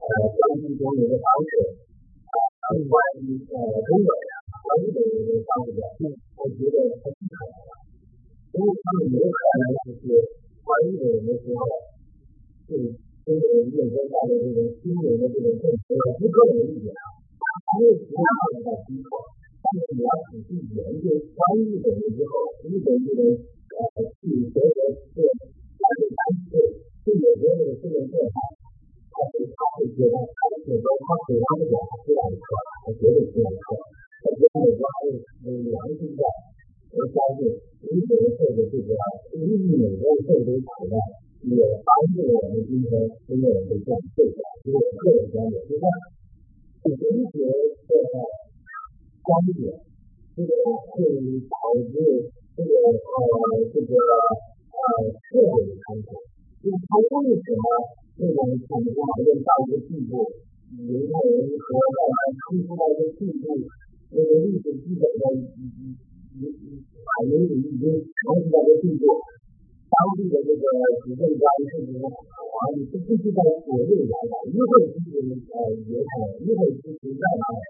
[0.00, 1.76] 呃教育中有的方式，
[2.32, 3.54] 啊关于呃
[3.84, 4.29] 中国人。
[4.79, 6.07] 日本人的方式表现，
[6.39, 7.71] 我觉得不可能了。
[8.51, 10.03] 因为他们有可能就是
[10.63, 11.63] 关日本人的时候，
[12.67, 12.69] 是
[13.23, 17.03] 中国人认真带的这种新人的这种政策，我是个人理解啊，
[17.79, 18.19] 没有其他
[18.51, 19.07] 人在逼迫。
[19.61, 22.33] 但是你要仔细研究关日本人之后，
[22.67, 23.23] 日本这种
[23.71, 23.83] 呃
[24.19, 24.77] 去德国
[25.15, 26.51] 是关于单是
[27.03, 28.35] 是有这个这种做法，
[29.11, 32.43] 他会他会觉得他觉得他给他的表达非常错，
[32.83, 33.79] 他绝对非常错。
[34.21, 36.21] 我觉得我还是良心的，
[36.93, 38.93] 我相信日本人做的这个，
[39.33, 40.95] 日美国做的这个呢，
[41.49, 42.91] 也帮助我们今天
[43.25, 44.45] 真正的这样做起来。
[44.61, 45.57] 这是我个人观点。
[45.65, 45.89] 另外，
[46.85, 47.49] 我理解
[47.89, 48.13] 这个
[49.25, 49.73] 观点，
[50.37, 50.53] 这个
[50.85, 51.01] 会
[51.49, 51.57] 导
[51.89, 53.97] 致这个呃这个
[54.69, 54.85] 呃
[55.17, 56.13] 社会的冲突。
[56.61, 57.65] 就是他为什么
[58.21, 60.29] 这种情况要到一个地步，
[60.77, 63.57] 犹太人和外来冲突到一个地步？
[64.10, 65.94] 这个历史基本上已已
[66.38, 69.04] 已已百年已经长期在这进步，
[69.90, 70.62] 当地的这个
[71.04, 75.56] 执政官甚至是啊，你是必须在左右摇摆，一会支持呃
[75.86, 77.64] 犹太人，一会支持外邦人，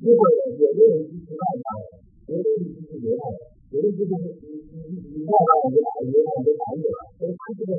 [0.00, 0.20] 一会
[0.58, 3.38] 有的人支持外邦人，有的人支持犹太人，
[3.72, 7.72] 有的支持你你你外邦人就把犹太人都赶走了，所以他这个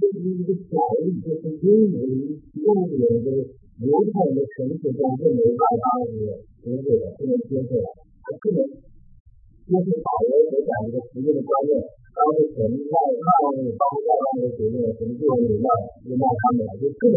[0.00, 1.96] 这是一个小的一个是因为
[2.58, 3.28] 优点的
[3.85, 5.85] 犹太人的城市中认为外邦
[6.17, 6.41] 人。
[6.67, 7.87] 接受的，不能接受的，
[8.19, 11.79] 他不能接受保罗所讲这个实际的观念，
[12.11, 15.67] 当时神让让帮外邦人决定了什么就有要
[16.03, 17.15] 就骂他们了，就不能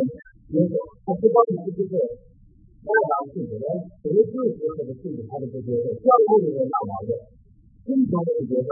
[0.55, 0.79] 接受。
[1.03, 3.67] 他不光是不接受外邦信徒，连
[4.07, 7.11] 谁最接受的信徒他都不接受，教会里面闹矛盾，
[7.91, 8.71] 信徒都不接受。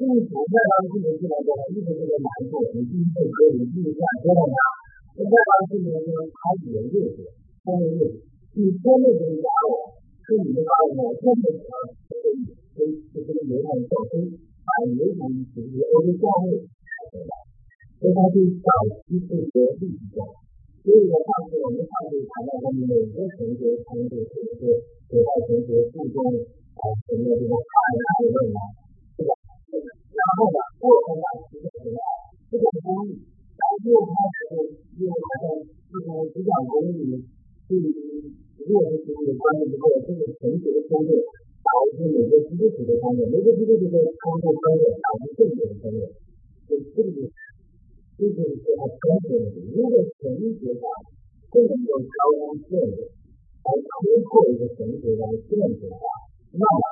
[0.00, 4.56] 信徒外邦信徒进来之后，一直特别难受，你必须可以继续这样折腾他。
[5.14, 7.18] 那外邦信徒呢，他也认识，
[7.62, 8.22] 他也认识，
[8.58, 9.94] 你真的是压我。
[10.24, 11.68] 是你的话，我根本不
[12.08, 12.80] 可以跟
[13.12, 14.24] 跟这个犹太人沟通，
[14.64, 16.64] 把犹太人属于欧洲教会，
[17.12, 17.32] 对吧？
[18.00, 18.34] 所以它是
[18.64, 18.68] 早
[19.04, 19.54] 期数学
[19.84, 20.24] 历史上，
[20.80, 24.80] 所以呢，上次我们上次谈到他们每个同学同学是不是
[25.12, 28.58] 古代同学注重啊什么这个爱啊论啊，
[29.12, 29.32] 是吧？
[29.68, 32.00] 然后呢，过程呢，实际上
[32.48, 33.20] 这个公益，
[33.82, 34.54] 又开始
[35.02, 35.44] 又好像
[35.90, 37.18] 这种比较公益，
[37.66, 37.88] 对于
[38.62, 41.18] 热的这个关系之后，这个同学的分类。
[41.64, 46.06] 导致每个基督徒的方面，每个基督徒的康复方面导致正确的方面，
[46.68, 47.24] 所以这个
[48.20, 49.56] 这就是说他关键的。
[49.72, 50.84] 如果神学上
[51.48, 53.90] 更能够高瞻远瞩，来突
[54.28, 56.04] 破一个神学上的见解的话，
[56.52, 56.84] 那么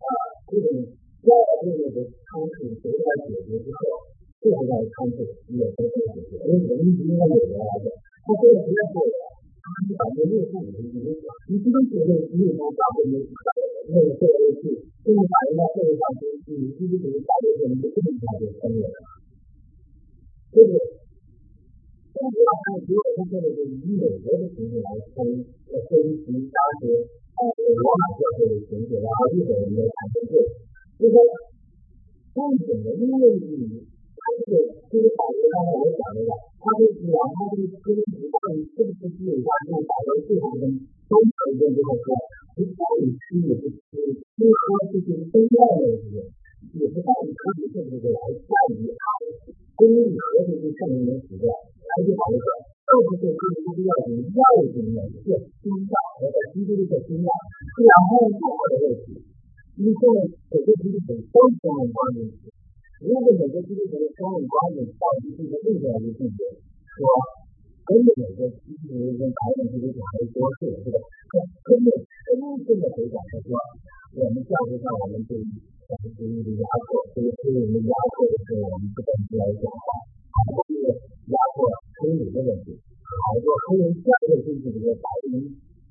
[0.00, 0.08] 啊，
[0.48, 0.72] 这种
[1.20, 1.28] 教
[1.68, 4.07] 育的康复得到解决之后，
[4.40, 4.56] 这个
[4.94, 5.16] 康复
[5.52, 7.86] 也得到解决，因为人应该有的来的，
[8.24, 9.14] 他这个不要做的，
[9.62, 11.10] 他是把这六十五的一个，
[11.48, 13.26] 你基督徒的六十五大部分。
[13.88, 14.68] 那个社会去，
[15.00, 18.84] 就是把人家社会上去，你必须得大部分人不能干这个工作。
[20.52, 20.72] 这个，
[22.12, 25.24] 中国还只有他现在是以美国的形式来分，
[25.72, 27.00] 来分析当时
[27.32, 30.36] 啊罗马教会的形式，然后日本人的产生对，
[31.00, 31.16] 就说
[32.36, 33.97] 正经的音乐意义，它是就是保留
[36.08, 38.00] 刚才我讲的了，它是讲它这个科学
[38.32, 40.64] 到底是不是具有价值，保留最好的
[41.04, 42.16] 都可以用这个说。
[42.56, 46.24] 不在于吃也不吃，吃喝这些非要的这些，
[46.80, 49.04] 也是在于科学性这个来在于它
[49.76, 52.48] 公理和这些圣人的指教，还是好一个，
[52.88, 54.42] 二十岁这个必须要有要
[54.72, 57.28] 紧的一个心脏和在基督的心脏，
[57.84, 59.12] 然后好的问题，
[59.76, 60.16] 因为现在
[60.56, 62.32] 每个基督徒都相信光明，
[62.98, 66.40] 如果每个基督徒的相信光明到底是一个另外一个境界，
[66.98, 67.06] 说
[67.86, 70.98] 真的每个基督徒跟白人基督徒还是多数的，是吧？
[71.62, 73.54] 真的真正的回答是说，
[74.18, 75.46] 我们教会上我们对于
[75.86, 79.88] 像对于这个压迫，对于对我们压迫的时候，我们不敢出来讲话，
[80.34, 80.86] 好多这个
[81.30, 81.70] 压迫
[82.02, 82.74] 黑人的问题，
[83.06, 85.38] 好多黑人教会进去这个白人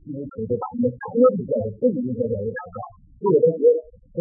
[0.03, 2.77] 基督徒就把他们脱离掉了，不一定在这里祷告，
[3.15, 3.63] 所以我觉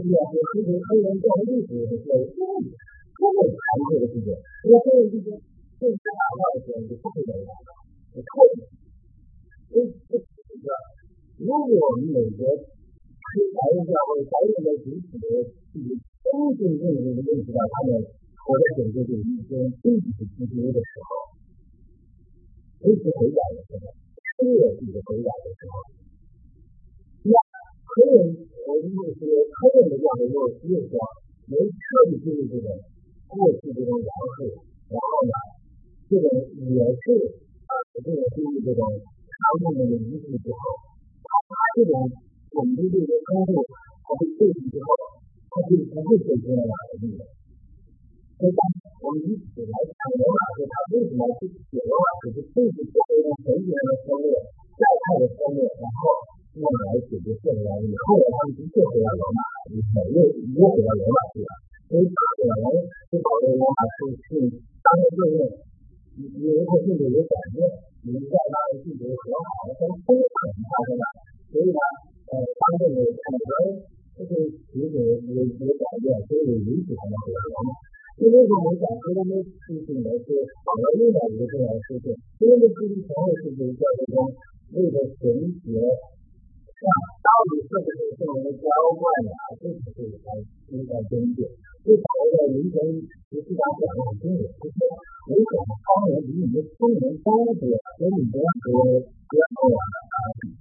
[0.03, 2.69] 得这个是黑人黑人教会历史的教育，
[3.17, 4.29] 根本谈这个事情，
[4.65, 5.29] 因为黑人之间
[5.79, 7.69] 对加拿大的时候就不会这样的，
[8.13, 8.33] 你看，
[9.71, 9.75] 这
[10.09, 10.67] 这这个。
[11.37, 15.27] 如果我们美国黑白人教会白人的主体的
[15.69, 15.85] 去
[16.25, 18.01] 真真正的认识到他们
[18.41, 19.53] 活在整个这个一生
[19.85, 21.09] 真实之中的时候，
[22.81, 24.49] 随时回答的时候，彻
[24.81, 25.73] 底的回答的时候，
[27.97, 28.29] 黑人
[28.69, 30.93] 我们就说黑人的教会又只有说
[31.49, 31.81] 能彻
[32.13, 32.69] 底进入这个
[33.25, 34.53] 过去这种描述，
[34.93, 35.33] 然后呢，
[36.05, 36.29] 这种
[36.77, 37.05] 也是
[37.65, 40.61] 啊这个进入这种他们的仪式之后。
[41.77, 41.93] 这种
[42.53, 44.89] 我们的这个工作，他被设计之后，
[45.49, 47.25] 他就不会变成了哪个地方。
[48.37, 48.53] 所以，
[49.01, 54.29] 我们以此来看罗马是他为什么去写罗马史，是对比作为一个神学的分裂、
[54.77, 56.01] 教派的分裂，然后
[56.57, 57.93] 用来解决社会问题。
[58.09, 59.41] 后来他们的确回到罗马，
[60.13, 61.51] 又又回到罗马去了。
[61.87, 62.67] 所以，可能
[63.09, 64.29] 是保罗罗马是是
[64.83, 65.39] 当时就业，
[66.19, 67.63] 有有一个甚至有改变，
[68.03, 70.37] 你在那个性格和好的跟非常
[70.67, 71.05] 发生了。
[71.53, 71.79] 所以呢，
[72.27, 73.39] 呃，他认为可能
[74.17, 74.33] 这个
[74.75, 74.99] 有点
[75.31, 77.71] 有有改变，所以允许他们回来嘛。
[78.17, 80.33] 因为我们讲说他们事情呢是
[80.65, 84.17] 保留另外一个重要的事情，因为这是前后事情教育中
[84.73, 85.23] 为了神
[85.61, 85.79] 学
[86.77, 88.69] 到底是不是圣人的浇
[89.01, 90.29] 灌呀，这是这个该
[90.77, 91.49] 应该争辩。
[91.87, 92.77] 对保罗的灵魂
[93.31, 94.79] 实际上讲的很清楚，就是
[95.31, 97.65] 唯恐方人比你们聪明多多，
[97.97, 98.67] 所以你不要和
[99.01, 100.53] 不要跟我们啊比。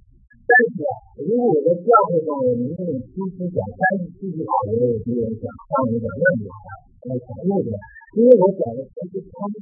[0.46, 0.78] 但是，
[1.26, 6.64] 如果我在教会上，我明明其实讲三十世纪好的有些人讲方言讲任何话，
[7.10, 7.68] 来讲任何，
[8.14, 9.54] 因为我讲的只是他们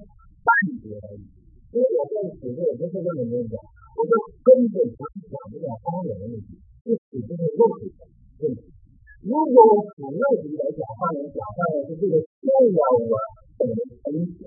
[0.44, 0.48] 半
[0.84, 1.24] 截而已。
[1.74, 3.56] 因为我在写作，我不是跟你们讲，
[3.96, 4.12] 我就
[4.44, 5.00] 根本不
[5.63, 8.03] 是讲这个方言的问题，是指这个肉体的
[8.43, 8.67] 问题。
[9.23, 13.13] 如果我从肉体来讲方言，讲方言是这个重要的
[13.59, 13.63] 呃
[14.03, 14.43] 东西，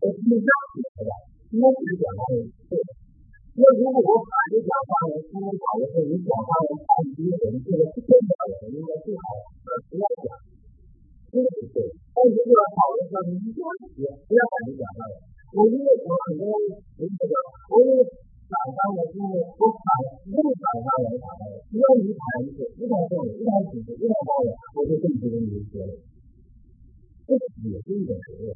[0.00, 1.10] 我是这样写的，
[1.56, 2.76] 我只讲方言对。
[3.56, 9.24] 那如果我反对讲话人，他们讨论说你讲话人太低人，这个是正常的，应该最好
[9.64, 10.28] 呃不要讲，
[11.32, 11.88] 这个是对。
[12.12, 15.16] 但是如果讨论说你一定要学，不要反对讲话人。
[15.56, 16.68] 我因为我很多人
[17.00, 17.32] 觉得，
[17.72, 18.04] 我因为
[18.51, 19.87] 讲话人，因为我反
[20.27, 25.95] 不讲话人讲话人，只要你谈一次，一谈正理，一谈体制，一谈道理，我就更不跟你学了。
[27.23, 27.31] 这
[27.63, 28.51] 也是一种学问。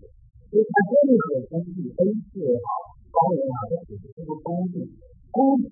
[0.52, 2.68] 所以他任何工具，A 四也好。
[3.16, 4.84] 高人啊，这只是一个工具，
[5.32, 5.56] 工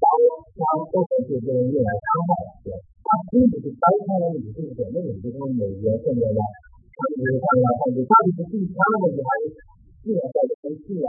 [0.00, 0.08] 高
[0.56, 2.30] 高都会对这个人用来伤害
[2.64, 2.72] 的，
[3.04, 9.52] 它并不是单单的你这个那种就是美元现在的，它是上要看你到底是第三个问题还是
[10.00, 11.04] 自然在跟自然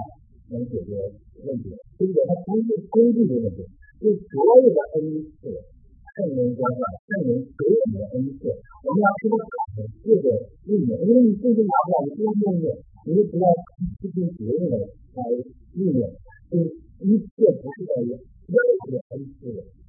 [0.52, 0.92] 能解决
[1.46, 2.18] 问题，对不对？
[2.28, 3.66] 它不是规律的问题，
[4.02, 8.52] 是所有的恩赐，圣灵交换，圣灵给我们的恩赐，
[8.84, 10.26] 我们要去感恩这个
[10.68, 12.66] 应用，因为你最近拿不了，你不用应用，
[13.06, 13.46] 你就不要
[14.02, 14.76] 去进别人的
[15.16, 15.20] 来
[15.78, 16.02] 应用，
[16.52, 16.58] 就
[17.06, 19.48] 一切不是在于任何的恩赐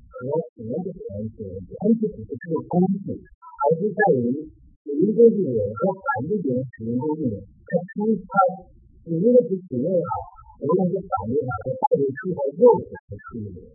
[0.08, 0.18] 和
[0.54, 0.88] 别的
[1.18, 4.48] 恩赐问题，恩赐只是这个工具，而是在于
[4.84, 8.30] 使用工具人和反对别人使用工具人，他出他
[9.04, 10.10] 使用的是使用好，
[10.62, 13.66] 无论是反对好和带入出和诱惑的使用人。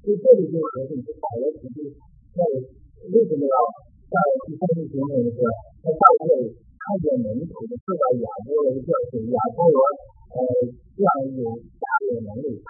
[0.00, 1.84] 所以这里就核心是保罗提出
[2.32, 2.40] 在
[3.12, 3.56] 为什么要
[4.08, 4.16] 在
[4.48, 5.52] 第三节经文的时候，
[5.84, 9.78] 在大卫看见门徒受到亚波罗的教训，亚波罗
[10.32, 10.40] 呃
[10.96, 11.44] 这样有
[11.76, 12.68] 大有能力，他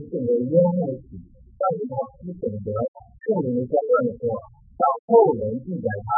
[0.00, 1.20] 是整个冤枉的体，
[1.60, 1.92] 但是他
[2.24, 2.68] 不懂得
[3.28, 4.32] 圣灵的交换的时候，
[4.80, 6.08] 当后人记载他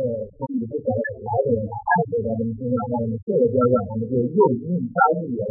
[0.00, 5.44] 呃从你的角度来人爱给他们身上，那么这个交换，我们就又一加一元，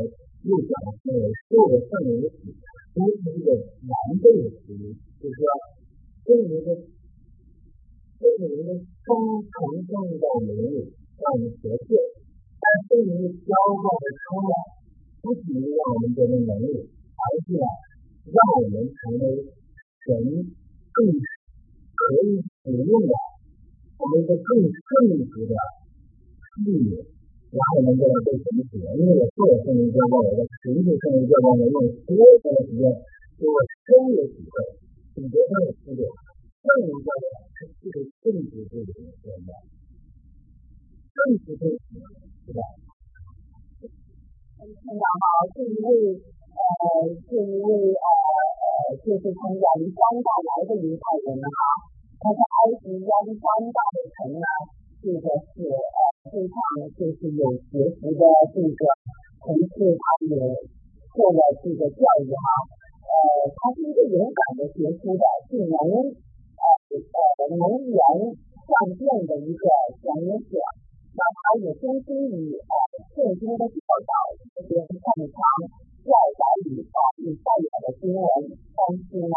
[0.50, 2.50] 又讲呃受了圣灵的体，
[2.98, 3.54] 都是一个
[3.86, 4.74] 难背的词，
[5.22, 5.46] 就是说
[6.26, 6.68] 圣灵的
[8.18, 8.74] 圣灵的
[9.06, 9.54] 充成
[9.86, 11.94] 圣到灵里，让我们学会，
[12.58, 14.52] 但圣灵的浇灌的充满，
[15.22, 17.54] 不仅是让我们得到能力，而是
[18.34, 19.46] 让我们成为
[20.10, 20.10] 神
[20.90, 23.14] 更可以使用的，
[24.00, 25.54] 我们一个更正直的
[26.64, 27.04] 器皿，
[27.52, 28.88] 然后能够被神使用。
[28.96, 31.76] 因为我做了圣灵浇灌，我的实际圣灵浇灌的用
[32.08, 32.88] 多长的时间，
[33.36, 34.56] 给我深有体会，
[35.20, 36.08] 总结上的思路，
[36.64, 37.24] 圣灵浇灌
[37.60, 39.52] 是这个正直这个人浇灌，
[41.12, 42.64] 正直这个是吧？
[44.60, 48.08] 看到哈，这一位呃，这一位呃
[48.64, 51.60] 呃，就是从亚历山大来的犹太人哈，
[52.20, 54.48] 他在埃及亚历山大的城呢，
[55.00, 56.60] 这个是呃非常
[57.00, 58.84] 就是有学习的这个
[59.40, 60.36] 同时，他也
[61.16, 62.48] 做了这个教育哈，
[63.08, 63.16] 呃，
[63.56, 65.80] 他是一个勇敢的学书的，是能
[66.12, 67.20] 呃呃
[67.56, 68.00] 能言
[68.68, 69.64] 善辩的一个
[70.04, 70.12] 讲
[70.44, 70.60] 者。
[71.16, 72.74] 那他也忠心于呃
[73.16, 74.12] 圣经的教导，
[74.54, 75.40] 特别是看他
[76.04, 78.28] 教导与法律代表的经文，
[78.76, 79.36] 但是呢，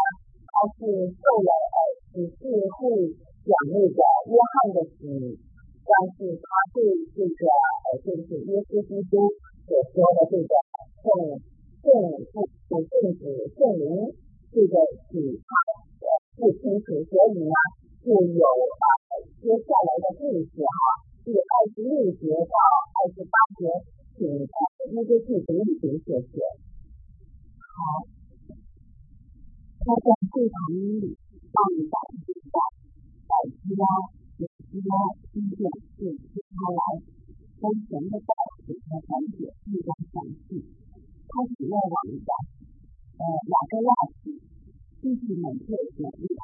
[0.51, 0.83] 他是
[1.15, 1.77] 受了呃
[2.13, 2.37] 只是
[2.77, 3.09] 会
[3.41, 3.97] 讲那个
[4.29, 5.01] 约翰的洗，
[5.81, 6.77] 但是他对
[7.09, 9.17] 这个呃就是耶稣基督
[9.65, 10.53] 所说的这个
[11.01, 11.41] 圣
[11.81, 11.89] 圣
[12.29, 13.21] 父圣子
[13.57, 14.13] 圣灵
[14.53, 14.77] 这个
[15.09, 15.49] 洗他
[16.37, 17.51] 不清楚，所以呢
[18.05, 18.85] 就有啊
[19.41, 21.01] 接下来的故事哈。
[21.25, 22.55] 第二十六节到
[22.93, 23.65] 二十八节，
[24.17, 24.57] 请呃
[24.93, 26.45] 那个记读里边写写。
[27.57, 28.05] 好，
[29.81, 30.55] 他在会堂
[31.01, 31.17] 里
[31.53, 31.93] 到一半
[32.25, 32.57] 就在
[33.29, 33.85] 百基拉、
[34.41, 34.43] 有
[34.73, 34.93] 基拉
[35.29, 35.69] 听见
[36.01, 36.81] 就听他来，
[37.61, 38.33] 跟神的道
[38.65, 40.65] 给他讲解一章详细。
[41.29, 42.29] 他只要的
[43.17, 43.89] 呃雅各亚
[44.21, 44.41] 去，
[45.01, 46.41] 继续每天勉励他，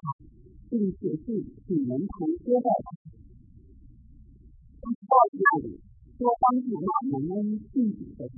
[0.69, 1.25] 并且是
[1.65, 2.87] 请人同接待他。
[5.09, 5.81] 到那里，
[6.17, 8.37] 多帮助那蒙恩信主的人，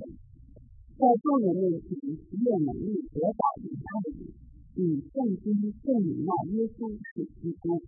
[0.96, 4.32] 在众人面前实验能力得到以他的人，
[4.76, 5.44] 以圣经
[5.82, 7.82] 证明那耶稣是基督。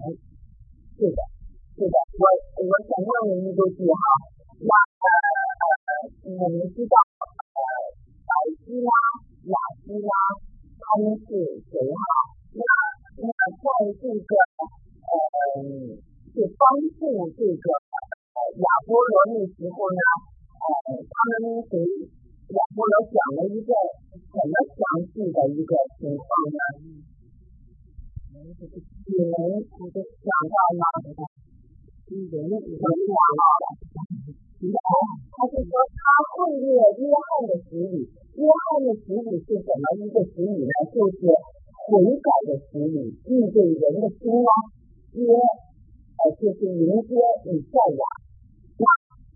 [0.00, 0.12] 哎，
[0.98, 1.18] 是的，
[1.74, 2.22] 是的，我
[2.64, 4.04] 我想问您一个句哈，
[4.60, 4.70] 那
[6.24, 6.94] 呃我们知道
[7.54, 7.60] 呃
[8.26, 8.30] 白
[8.64, 8.90] 基拉、
[9.50, 10.10] 雅基拉
[10.78, 11.26] 他们是
[11.70, 12.02] 谁哈？
[12.52, 12.62] 那
[13.22, 13.64] 那在
[14.00, 14.30] 这个
[15.08, 15.98] 呃。
[16.34, 16.66] 是帮
[16.98, 17.66] 助这个
[18.58, 20.02] 亚波罗那时候呢，
[20.58, 23.70] 呃，他们给亚波罗讲了一个
[33.14, 35.06] 你们想到了？
[35.30, 36.02] 他是说他
[36.34, 40.74] 会阅约翰的洗礼，约翰的洗礼是什么一个洗礼呢？
[40.90, 41.20] 就是
[41.86, 44.50] 悔改的洗礼，面对人的心啊，
[45.12, 45.24] 约。
[46.16, 47.12] 呃，就是迎接
[47.44, 48.02] 以赛亚，
[48.78, 48.86] 那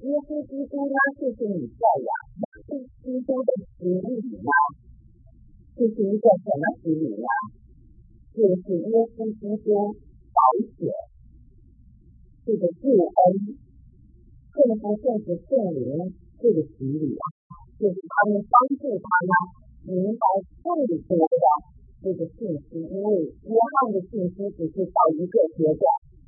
[0.09, 2.11] 耶稣基督呢，就是以赛亚，
[2.41, 4.49] 那是基督的洗礼呢，
[5.77, 7.27] 就是一个什么洗礼呢？
[8.33, 9.93] 就是耶稣基督
[10.33, 10.39] 宝
[10.79, 10.89] 血，
[12.47, 13.58] 这个救恩，
[14.69, 17.25] 更不正是圣灵这个洗礼啊，
[17.81, 19.33] 就是他们帮助他呢，
[19.89, 20.21] 明白
[20.61, 21.41] 更多的
[22.05, 25.83] 这个信息，因为约翰的信息只是到一个阶段。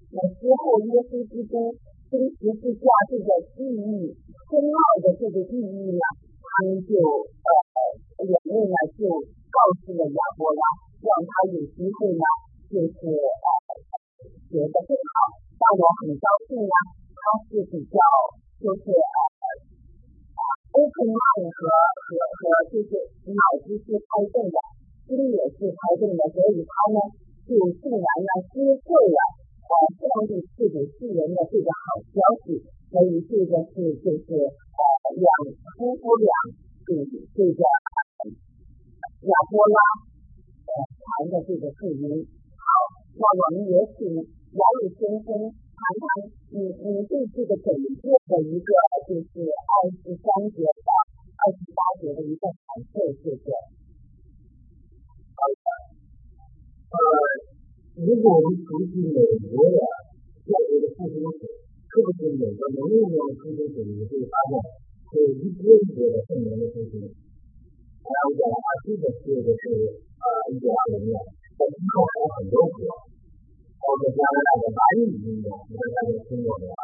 [0.09, 1.77] 那之后，耶稣基督
[2.09, 3.29] 跟十字架这个
[3.61, 4.17] 意义
[4.49, 6.01] 深奥的这个意义呢，
[6.41, 9.05] 他们就呃眼泪呢就
[9.53, 10.65] 告诉了亚伯拉，
[11.05, 12.25] 让他有机会呢，
[12.73, 14.17] 就是呃
[14.49, 15.45] 学得更好。
[15.61, 16.73] 让我很高兴呢，
[17.31, 17.95] 他是比较
[18.59, 21.15] 就是呃脉
[21.47, 21.63] 和
[22.03, 22.43] 和和
[22.75, 22.91] 就是
[23.31, 24.59] 脑子是开动的，
[25.07, 26.99] 心也是开动的，所以他呢
[27.47, 29.19] 就自然呢接受了
[29.63, 34.83] 呃上帝赐给世人的这个好消息，所以这个是就是呃
[35.15, 35.31] 两
[35.79, 36.35] 夫妇俩
[36.83, 36.99] 给
[37.31, 37.63] 这个
[39.23, 39.79] 亚波拉
[40.67, 42.27] 呃传的这个福音。
[42.59, 42.67] 好，
[43.15, 45.55] 那我们也请杨宇先生。
[45.81, 46.05] 谈谈
[46.53, 48.69] 你你对这个整个的一个
[49.09, 50.93] 就是二十三节到
[51.41, 53.49] 二十八节的一个阐述，谢谢。
[56.93, 57.01] 呃，
[57.97, 59.81] 如果我们熟悉美国的
[60.45, 64.61] 教育的复兴史，特别是美国农业院的复兴史，你会发现
[65.09, 67.01] 是一波一波的圣年的复兴。
[67.01, 71.17] 然后在二十的时候是呃一九二零年，
[71.57, 72.85] 在之后还有很多国。
[73.80, 76.84] 包括加拿大的白领运动，你看大家听过没有啊？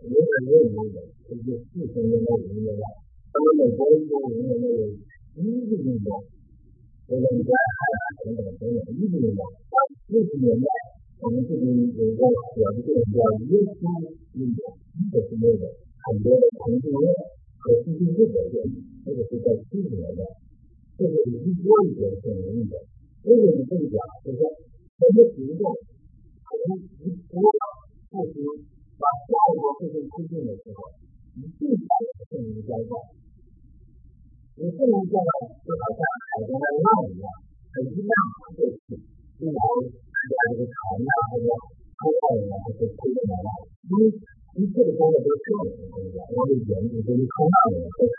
[0.00, 0.96] 没有没有运动，
[1.28, 2.84] 这就四千年的运动了。
[3.30, 4.88] 那么美国的运动里面有
[5.38, 6.08] 一个运动，
[7.06, 9.40] 这个你在海南等等等等一个运动。
[10.10, 10.66] 六十年代
[11.22, 13.84] 我们这边有一个小的这个叫耶稣
[14.34, 14.60] 运动，
[15.12, 15.70] 这是那个
[16.02, 17.04] 很多的同性恋
[17.62, 20.24] 和基督教的运动，那个是在七十年代，
[20.98, 22.74] 这是一波一波的这种运动。
[23.28, 24.00] 为什么这么讲？
[24.24, 24.48] 就是说
[24.98, 25.62] 很多行动。
[26.65, 27.37] 从一波
[28.09, 28.41] 复兴
[28.97, 30.97] 把下一波复兴推进的时候，
[31.37, 32.97] 一定要有圣灵浇灌。
[34.57, 35.29] 你圣灵浇灌
[35.61, 37.29] 就好像海中的浪一样，
[37.69, 38.13] 很一浪
[38.57, 38.97] 过去，
[39.37, 39.61] 就来
[40.09, 40.73] 大家这个船
[41.05, 41.53] 呐，或者
[42.01, 43.49] 海外人啊，就推进来了。
[43.85, 44.09] 因为
[44.57, 48.17] 一切的工作都是圣灵的工作，我们人就跟冲浪的人和船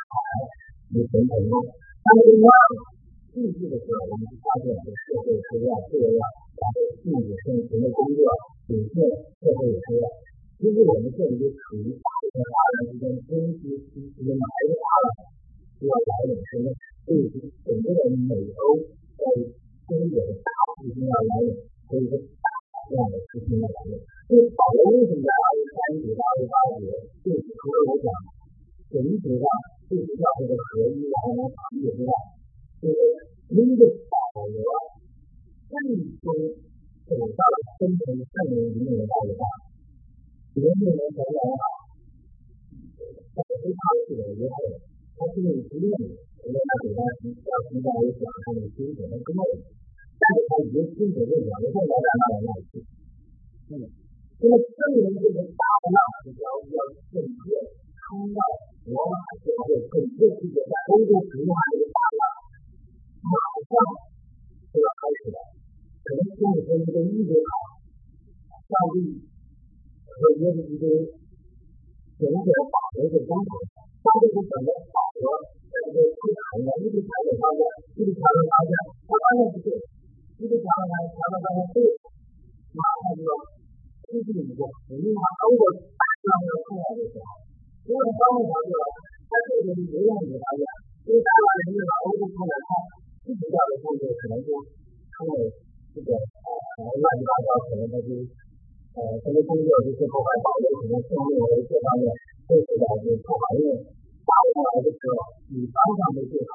[0.95, 1.53] 有等等的，
[1.99, 2.47] 但是浪
[3.35, 6.23] 继续的时候，我们发现这社会是要这样。
[6.57, 8.25] 然后自己生存的工作，
[8.73, 8.97] 有些
[9.39, 10.09] 社会也需要。
[10.57, 13.31] 其实我们这里就处于大部分华人之间中
[13.61, 15.07] 西之间埋下了
[15.77, 16.73] 需要来领什么，
[17.05, 17.29] 对
[17.61, 18.81] 整个的美欧
[19.21, 19.23] 在
[19.85, 20.49] 中国的大
[20.81, 21.61] 部分要来领，
[21.93, 22.49] 所以说大
[22.89, 24.01] 这样的事情要来领。
[24.01, 26.89] 所以保罗为什么在二十三节到二十八节
[27.21, 28.09] 对除了我讲
[28.97, 29.45] 神学上
[29.93, 32.11] 对教会的合一，然后呢法律之外，
[32.81, 32.97] 就是
[33.53, 34.65] 因着保罗。
[35.77, 35.93] 最
[36.25, 36.57] 终
[37.05, 39.45] 走到了生成圣灵里面的道路上，
[40.57, 41.65] 别人能想想啊，
[43.37, 44.57] 他非常喜欢约会，
[45.15, 49.53] 他是有经验的，因为他给他要提到一讲他的经典的经验，
[50.17, 52.81] 但是他已经经典的讲的太来来来来去，
[53.69, 53.85] 嗯，
[54.41, 55.63] 那么圣灵这个大
[55.93, 56.79] 浪是要要
[57.13, 57.47] 整个
[58.01, 58.41] 冲到
[58.89, 59.15] 罗马
[59.45, 62.23] 教会整个世界在欧洲文化的大浪，
[63.29, 63.37] 马
[63.69, 63.77] 上
[64.73, 65.39] 就要开始了。
[66.07, 67.51] 可能跟你说一个意见好，
[68.71, 69.27] 上帝
[70.07, 70.87] 和耶稣基督
[72.15, 75.35] 选择保罗的中途，上帝是选择保罗
[75.67, 77.63] 在这个会谈的，一直谈着谈着，
[77.99, 79.69] 一直谈着谈着，他发现不对，
[80.39, 81.79] 一直谈着谈着谈着谈着对，
[82.71, 83.31] 马上就要
[84.07, 84.63] 出去一个，
[84.95, 87.27] 因为他当我大量的出来的时候，
[87.83, 88.87] 因为当我发现了，
[89.27, 90.63] 他这个是永远没发现，
[91.03, 92.71] 因为大量人们把欧洲出来看，
[93.27, 95.66] 自己家的工作可能就出了。
[95.97, 102.13] 这个呃乱七八糟，可能他就呃什么工作就是破坏保卫，可能生命维这方面
[102.45, 103.81] 都是在这破坏，因为
[104.29, 105.17] 发出来的时候，
[105.57, 106.53] 你方向没对好，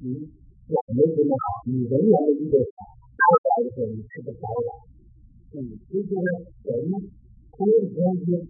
[0.00, 0.24] 你
[0.72, 4.68] 眼没准备好，你人员没预备好，发出来的时候你吃不着了。
[5.52, 6.28] 嗯，其实呢，
[6.64, 6.72] 人
[7.52, 8.40] 空气中心，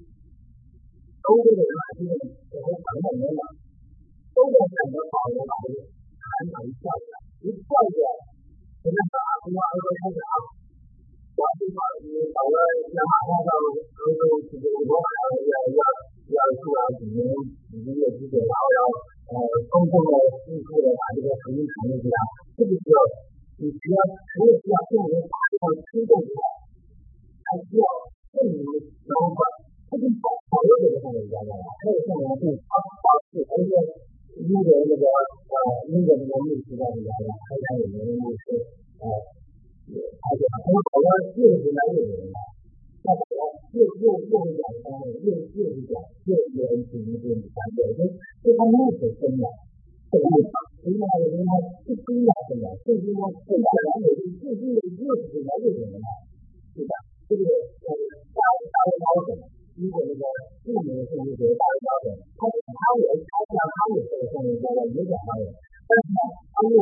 [1.19, 2.07] 周围的人还是
[2.47, 3.43] 这些传统人嘛，
[4.39, 8.07] 都在选择保留保卫，看哪一跳起来，一跳起来。
[8.79, 9.48] 现在打通话都开始啊，我这块你搞个电话号到欧洲去，我马上要
[15.74, 15.84] 要
[16.34, 17.24] 要出来几年
[17.72, 18.80] 几个月之后，然后要
[19.32, 19.36] 呃
[19.70, 20.12] 公共的、
[20.44, 22.20] 迅速的把这个福音传出去啊，
[22.58, 22.98] 这个需要
[23.60, 23.98] 你需要
[24.34, 26.42] 除了需要证明大量的推动以外，
[27.44, 27.86] 还需要
[28.34, 28.60] 证明
[29.08, 29.40] 能够
[29.92, 33.72] 这个保保留这个上面加上来，还有上面是保保持而且。
[34.34, 35.56] 英国那个呃，
[35.94, 37.14] 英国那个律师在里边，
[37.46, 38.66] 参加有名的律师，
[38.98, 39.06] 呃，
[39.97, 41.09] 而且他们好像
[41.39, 42.33] 越是来越有名，
[43.01, 45.93] 再后来越越越是讲方面，越越是讲
[46.29, 48.01] 越越人听越不感觉，就
[48.43, 49.45] 这方面是真的，
[50.11, 50.25] 这个
[50.85, 51.53] 另外一个呢，
[51.87, 54.07] 是真的真的，最近呢，现在来美
[54.41, 56.09] 最近越是来越有名了，
[56.77, 56.93] 是吧？
[57.29, 57.89] 这个呃，
[58.37, 58.41] 大
[58.73, 59.31] 大卫高等。
[59.79, 60.23] 如果那个
[60.65, 65.45] 著名的圣经学大卫高等，他他也他像他也是个圣经教的也讲他的，
[65.87, 66.21] 但是呢，
[66.51, 66.77] 他又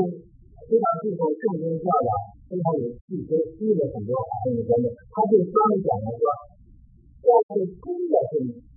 [0.64, 2.08] 非常注重圣经教的，
[2.47, 4.11] 非常有细节，记了很多
[4.43, 6.23] 圣经观念，他就专门讲了说，
[7.25, 8.31] 要是真的是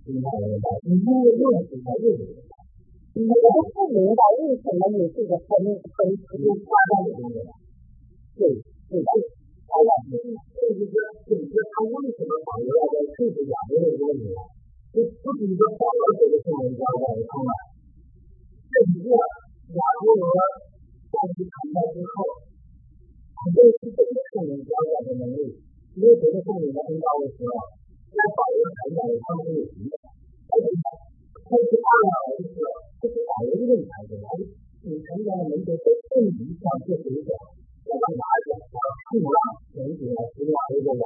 [0.09, 2.53] 明白了明白，你越认识才越明白。
[3.15, 7.39] 我都不明白为什么你这个分分时间差在里面。
[8.35, 8.43] 对，
[8.91, 9.09] 对对，
[9.71, 14.35] 好了，就是说，就是他为什么保留了在数字两个的这个里面？
[14.91, 17.51] 就不仅说保留这个圣灵交代的方案，
[18.71, 20.23] 这一个亚伯罗
[21.07, 22.15] 上去谈到之后，
[23.40, 25.56] 很多是这个圣灵交代的能力，
[25.96, 27.52] 因为觉得圣灵的恩高的时候，
[28.12, 29.96] 在保留成长的方式有影响，
[30.52, 30.68] 而且
[31.48, 32.68] 开始二了的时候，
[33.00, 34.20] 这是保留论坛的，
[34.84, 37.32] 你成长的门徒在圣灵上做水果。
[37.88, 38.52] 我们拿一个
[39.08, 39.32] 信仰
[39.72, 41.02] 神学来指导这个人，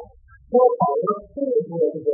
[0.50, 2.10] 说保罗这个这个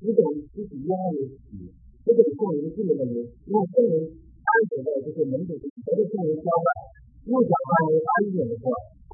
[0.00, 1.76] 几种自己压力起，
[2.08, 4.00] 这种圣灵性的问题，因为圣灵
[4.48, 6.66] 安排的就是门徒和这圣灵交换，
[7.28, 8.72] 又讲关于安点的时候，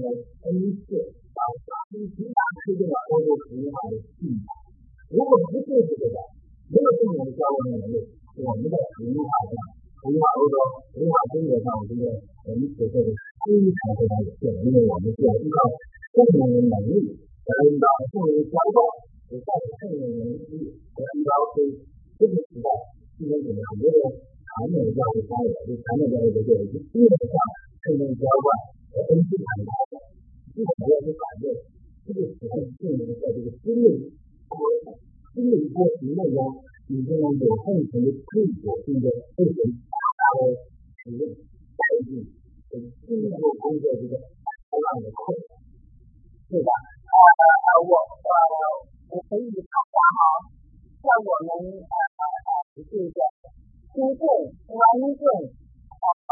[0.00, 0.04] 的
[0.46, 0.94] 恩赐，
[1.34, 4.44] 把把一极大推进了欧洲实验化的进程。
[5.10, 6.16] 如果不是这个，
[6.72, 7.96] 没有这么的交换能力。
[8.34, 9.54] 我们的文化上，
[10.02, 10.56] 文化欧洲、
[10.98, 12.18] 文化中国上，我觉得
[12.50, 13.08] 我们所做的
[13.46, 18.76] 非常非常有限，因为我们需要依靠个人的能力，来到个人交换，
[19.30, 21.78] 来造成个人能力，来提高对
[22.18, 22.66] 这个时代
[23.14, 27.38] 今天我们很多的传统的教育方法，就传统教育的这个基本上
[27.86, 28.46] 个人交换
[28.90, 29.70] 和恩赐传达，
[30.64, 31.44] 基本上是反对
[32.04, 33.86] 这个时代进入在这个新的
[34.48, 34.56] 波
[35.34, 36.64] 新的一波行动中。
[36.86, 37.32] 已经有
[37.64, 39.56] 共同的追求，并且会很
[39.88, 39.96] 大
[40.36, 40.52] 的
[41.00, 42.28] 使用代替
[42.68, 45.64] 和进一步工作这个大量的困难，
[46.52, 46.68] 对吧？
[47.08, 50.20] 呃，我呃我可以大家哈，
[51.00, 51.96] 在我们呃
[52.76, 53.16] 这个
[53.96, 54.22] 中共、
[54.68, 56.28] 南共呃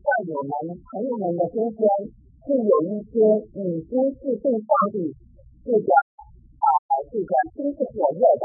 [0.00, 1.84] 在我们朋友们的中间
[2.44, 3.12] 是有一些
[3.56, 5.16] 已经是对上帝
[5.64, 5.88] 这个
[6.60, 6.66] 啊
[7.10, 8.44] 这个心是火热的。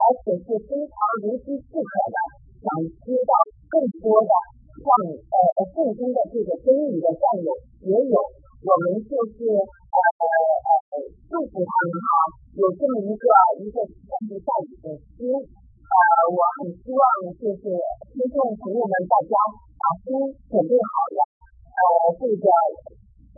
[0.00, 2.16] 而且是非常如饥似渴的，
[2.64, 2.66] 想
[3.04, 3.32] 知道
[3.68, 4.32] 更多的
[4.80, 7.52] 像呃圣经的这个真理的战友
[7.84, 8.16] 也有，
[8.64, 10.94] 我们就是呃呃
[11.28, 12.10] 祝福他们哈，
[12.56, 13.24] 有这么一个
[13.60, 15.94] 一个上帝带领的心，呃，
[16.32, 17.04] 我很希望
[17.36, 17.62] 就是
[18.10, 19.36] 听众朋友们大家
[19.78, 20.16] 把心
[20.48, 21.20] 准备好了，
[21.76, 21.84] 呃，
[22.18, 22.44] 这个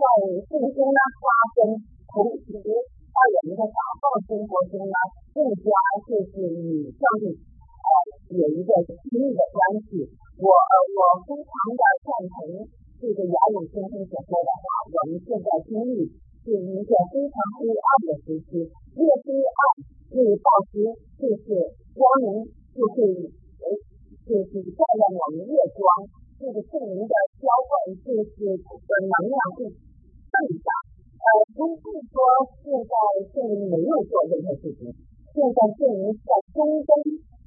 [0.02, 0.06] 在
[0.50, 1.24] 圣经呢发
[1.54, 1.78] 生
[2.10, 2.50] 同时。
[3.12, 4.96] 在我们的祷告生活中呢，
[5.36, 5.68] 更加
[6.08, 7.86] 就是与上帝呃
[8.40, 10.08] 有一个亲密的关系。
[10.40, 12.64] 我我非常的赞同
[12.96, 16.08] 这个姚勇先生所说的话，我们现在经历
[16.40, 18.64] 是一个非常黑暗的时期，
[18.96, 19.60] 越黑暗
[20.16, 20.80] 越到时
[21.20, 21.44] 就是
[21.92, 23.28] 光明就是
[24.24, 25.84] 就是照亮我们月光，
[26.40, 29.68] 这个圣灵的浇灌就是的能量会
[30.32, 30.68] 更大。
[31.22, 32.16] 呃，不是说
[32.64, 32.92] 现在
[33.30, 34.90] 圣灵没有做任何事情，
[35.30, 36.90] 现在圣灵在中东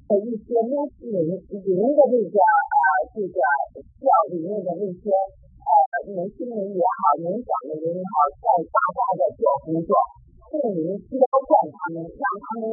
[0.06, 3.36] 的一些牧师灵灵的这个呃这个
[4.00, 5.70] 教里面的那些呃
[6.14, 9.92] 年轻人也好，年长的人也好，在大大的做工作，
[10.48, 12.72] 圣灵浇灌他们，让他们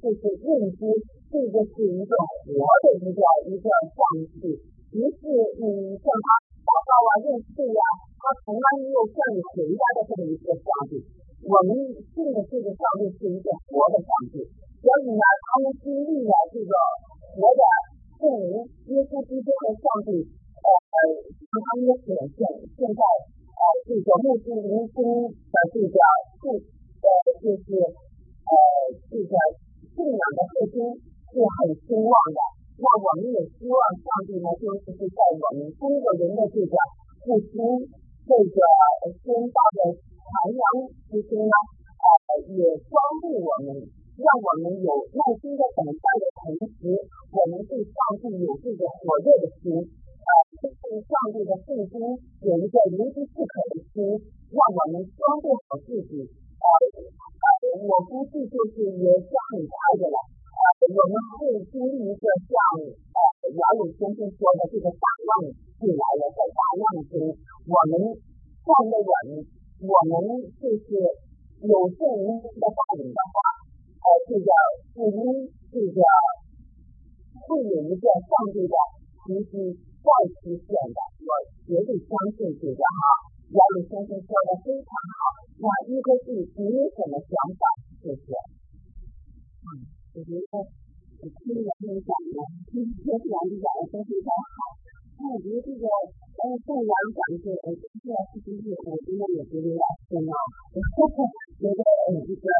[0.00, 0.80] 就是认知
[1.28, 3.20] 这个是一个活的一个
[3.50, 4.00] 一个上
[4.40, 4.56] 帝，
[4.88, 5.20] 不是
[5.60, 5.91] 嗯
[9.10, 11.02] 向你回答的这么一个上帝。
[11.42, 11.74] 我们
[12.14, 14.46] 信的这个上帝是一个活的上帝，
[14.78, 16.70] 所以呢，他们经历了这个
[17.34, 17.62] 活的
[18.22, 18.62] 圣灵
[18.94, 20.98] 耶稣基督的上帝，呃呃，
[21.50, 22.38] 他们的显现。
[22.78, 23.02] 现在
[23.58, 24.96] 呃，这个目的灵心
[25.26, 25.96] 的这个
[26.38, 26.42] 是
[27.02, 27.06] 呃，
[27.42, 28.54] 就是呃，
[29.10, 29.34] 这个
[29.98, 30.78] 信仰的复兴
[31.26, 32.38] 是很兴旺的。
[32.78, 36.74] 那我们也希望上帝呢，就是在我们中国人的这个
[37.26, 37.58] 复兴，
[38.32, 38.56] 这个
[39.20, 40.24] 天道的传
[40.56, 40.64] 扬
[41.04, 41.52] 之中呢，
[42.00, 43.76] 呃，也帮助我们，
[44.16, 46.96] 让我们有耐心的等待的同时，
[47.28, 50.32] 我们对上帝有这个火热的心，呃，
[50.64, 51.92] 对上帝的信心。
[52.40, 54.00] 有一个无之不可的心，
[54.48, 56.24] 让我们装备好自己。
[56.24, 56.64] 呃，
[57.84, 60.16] 我估计就是也是很快的了。
[60.56, 63.20] 呃，我们会经历一个像呃
[63.52, 67.12] 杨勇先生说的这个大浪进来了，在大浪中，
[67.72, 69.16] 我们站得稳，
[69.80, 70.92] 我们就是
[71.64, 73.34] 有圣灵的带领的话，
[73.96, 74.48] 呃，这个
[74.92, 76.04] 福音，这个
[77.48, 78.76] 会有一个上帝的
[79.24, 79.52] 奇迹
[80.04, 81.32] 再出现的，我
[81.64, 83.32] 绝对相信这个哈。
[83.56, 85.20] 姚勇先生说的非常好，
[85.56, 87.64] 那一个是你有什么想法？
[88.04, 88.36] 谢谢。
[89.64, 92.36] 嗯，我觉得我听了这个讲的，
[92.68, 94.76] 听听完这讲的都非常好。
[95.16, 95.88] 那我觉得这个
[96.42, 100.34] 呃，凤阳讲这个，这个是不是我真的也觉得有点深啊？
[100.74, 102.50] 觉得呃这个，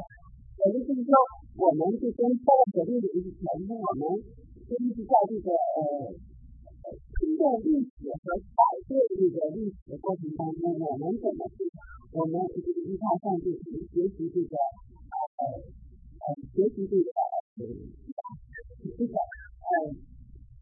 [0.62, 1.11] 我的就是说，
[1.59, 4.22] 我们就跟包括这个以前呢，我们
[4.70, 5.83] 就一直在这个呃
[6.95, 11.66] 推动历史和改变这个历史的过程当中，我们怎么去，
[12.14, 14.55] 我们这个依靠上帝去学习这个
[15.43, 17.11] 呃呃学习这个
[17.59, 17.66] 呃
[18.95, 19.74] 这个呃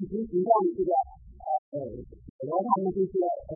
[0.09, 0.91] 执行上的这个
[1.77, 1.77] 呃
[2.41, 3.53] 然后他们这些呃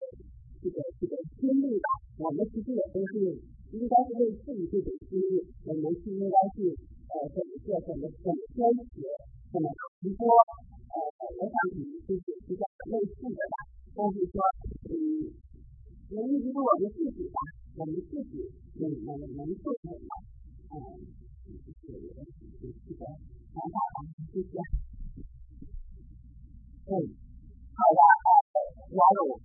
[0.60, 3.16] 这个这个经历吧，我们其实也都是
[3.72, 6.68] 应该是为自己这种经历，我们是应该是
[7.08, 8.60] 呃怎么做怎么怎么坚
[8.92, 9.00] 持，
[9.52, 9.66] 怎么
[10.00, 10.96] 直播，呃
[11.36, 12.62] 我想可能就是比较
[12.92, 13.56] 类似的吧，
[13.96, 14.36] 但是说
[14.92, 15.32] 嗯，
[16.12, 17.38] 能一直我们自己吧，
[17.76, 20.08] 我们自己能能能做什么，
[20.76, 20.76] 嗯，
[21.48, 22.12] 就是
[22.84, 23.96] 这个想法吧，
[24.32, 24.60] 谢谢。
[26.84, 26.92] 嗯，
[27.72, 28.00] 好的，
[28.93, 29.39] 姚勇，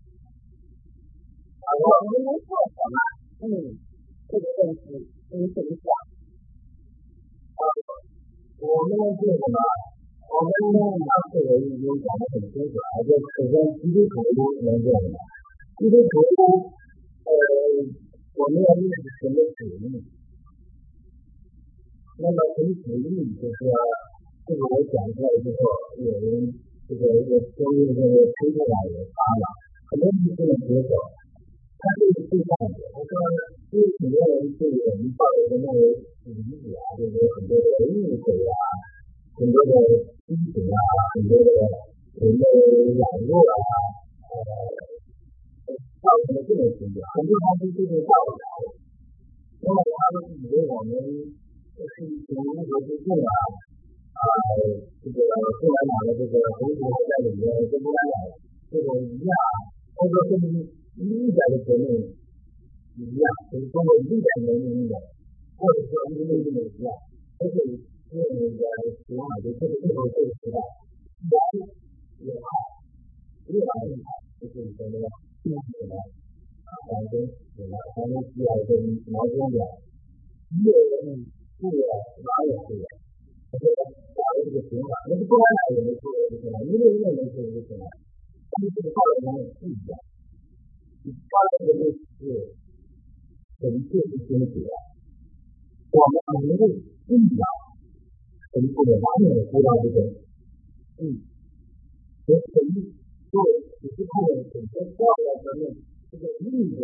[1.74, 2.96] 我们能做什么？
[3.44, 3.78] 嗯，
[4.28, 4.82] 这个问题
[5.30, 5.86] 你怎么想？
[7.54, 7.62] 呃，
[8.64, 9.58] 我们这个呢，
[10.28, 10.50] 我们
[10.98, 14.12] 拿这个已经讲的很清楚了，就首先基督徒
[14.64, 15.16] 能做什么？
[15.78, 16.12] 基督徒，
[17.24, 17.30] 呃，
[18.38, 20.04] 我们要认识什么旨意？
[22.16, 23.34] 那么什么旨意？
[23.40, 23.72] 就是说，
[24.46, 25.60] 这个我讲出来之后，
[25.98, 26.54] 有人
[26.89, 29.55] ဒီလိုမျိုးပြောနေတာလေပါလား
[29.87, 31.07] အဲ့ဒါကိုပြောတော့
[31.79, 33.31] အဲ့ဒီကိစ္စကိုအကောင်
[33.69, 33.79] ဒီ
[34.13, 38.51] လိုမျိုးပြောနေတာဒီပါလို့ကျွန်တော်ဒီလိုမျိုးအားလုံးကိုပြောတယ်ဒီကိစ္စက
[39.35, 40.81] ကျွန်တော်တို့ဒီကိစ္စက
[41.11, 41.71] ကျွန်တော်တို့
[42.15, 43.45] ဒီလိုမျိုးလာလို့
[46.03, 48.51] အောက်ကနေပြောနေတာအမှန်တရားကိုပြောတာ
[49.61, 51.07] ကျွန်တော်အားလုံးဒီလိုမျိုး
[51.77, 53.37] အခုကျွန်တော်တို့ပြောတာ
[55.04, 58.16] 这个共产党的这个红旗在里面，跟共产党
[58.70, 59.32] 这个一样，
[59.94, 60.40] 或者跟
[60.96, 61.86] 一点的革命
[62.96, 64.96] 一样，就是中国一点革命一样，
[65.60, 66.88] 或者说一个一个一样，
[67.38, 68.64] 都是用那个
[69.04, 70.56] 想法就这个这个这个时代，
[71.28, 71.32] 越
[72.24, 72.46] 越好，
[73.52, 74.08] 越来越好，
[74.40, 75.04] 就是说那个
[75.42, 75.94] 经济呢，
[76.64, 78.72] 啊，反正什么，反正需要跟
[79.12, 79.58] 劳动的
[80.64, 82.86] 越越哪也是的，
[83.49, 83.65] 他说
[84.13, 86.55] 搞的这个想法，那是共产党也没说的是吧？
[86.69, 87.83] 一个一个没说的是吧？
[88.49, 89.91] 他们这个道理上也不一样。
[91.09, 92.53] 他这个是
[93.57, 94.69] 神父的经典，
[95.89, 96.69] 我们能够
[97.07, 97.41] 信仰
[98.53, 99.97] 神父的完美的知道这个
[100.99, 101.23] 嗯，
[102.27, 102.93] 所以
[103.31, 103.33] 做
[103.81, 104.13] 只是看
[104.51, 105.73] 整个教育方面
[106.11, 106.77] 这个意愿，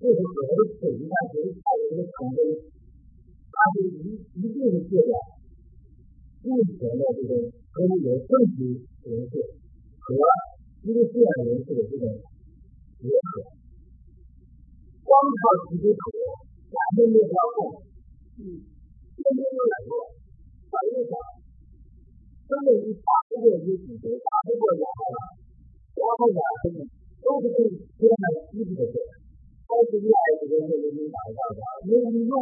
[0.00, 2.38] 就是所谓的水大学教育这个成功，
[3.52, 5.12] 它是一一定的阶段，
[6.42, 7.34] 目前的这个
[7.74, 8.58] 跟有政治
[9.02, 9.32] 人士
[9.98, 10.14] 和
[10.82, 12.06] 一个自然人士的这种
[12.98, 13.42] 结合，
[15.02, 15.98] 光靠基督徒，
[16.70, 17.26] 两边没有
[17.58, 17.82] 共，
[18.38, 18.62] 嗯，
[19.18, 19.92] 天天都来过，
[20.70, 21.12] 反映上。
[22.48, 25.14] 根本你打不过一主角，打不过两个，
[25.98, 26.40] 然后呢，
[27.20, 27.66] 都是被
[27.98, 28.94] 别人欺负的事。
[29.68, 32.32] 开始越来越多人给你打一仗的，因为你用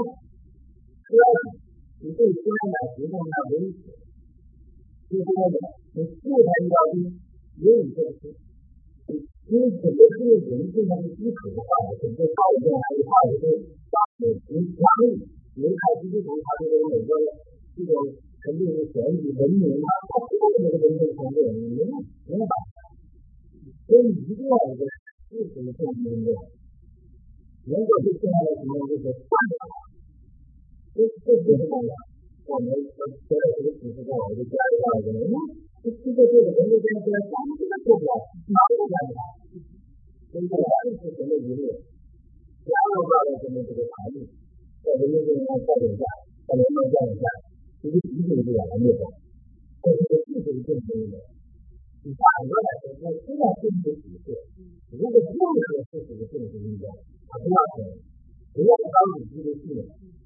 [1.02, 1.65] 车子，
[2.00, 3.92] 你对别人买行动那危险。
[5.08, 5.56] 就说呢，
[5.94, 6.98] 你后台遇到的
[7.62, 8.34] 也有这些，
[9.48, 11.68] 因为整个这个人对他的基础的话，
[12.02, 17.10] 整个高一点还有话就是大的你压力，离开基础他这个每个
[17.76, 17.92] 这个。
[18.46, 22.54] 肯定是选举文明啊，他所有的文明程度，你没没办法。
[23.88, 24.86] 所以一定要一个
[25.26, 26.30] 事实的证明的，
[27.66, 29.58] 能够是现在什么就是判断，
[30.96, 31.92] 这这就是什么？
[32.48, 35.20] 我们我现在这个指示在我们家里边儿，人
[35.84, 38.12] 这这个这个人家现在咱们这个做不了，
[38.48, 39.18] 哪有办法？
[40.32, 41.68] 所以说，这是什么一路？
[42.64, 44.24] 加入到了什么这个法律，
[44.80, 46.02] 在人民这边高点价，
[46.48, 47.24] 在人民这样价。
[47.86, 49.06] 一个一个一个来灭掉，
[49.84, 51.14] 这是个技术的进步。
[52.02, 54.34] 你反过来说，我虽然进步几次，
[54.90, 56.90] 如果任何事情的进步力量，
[57.28, 57.86] 它不要钱，
[58.54, 60.25] 不要当你自己信，那么真正的两万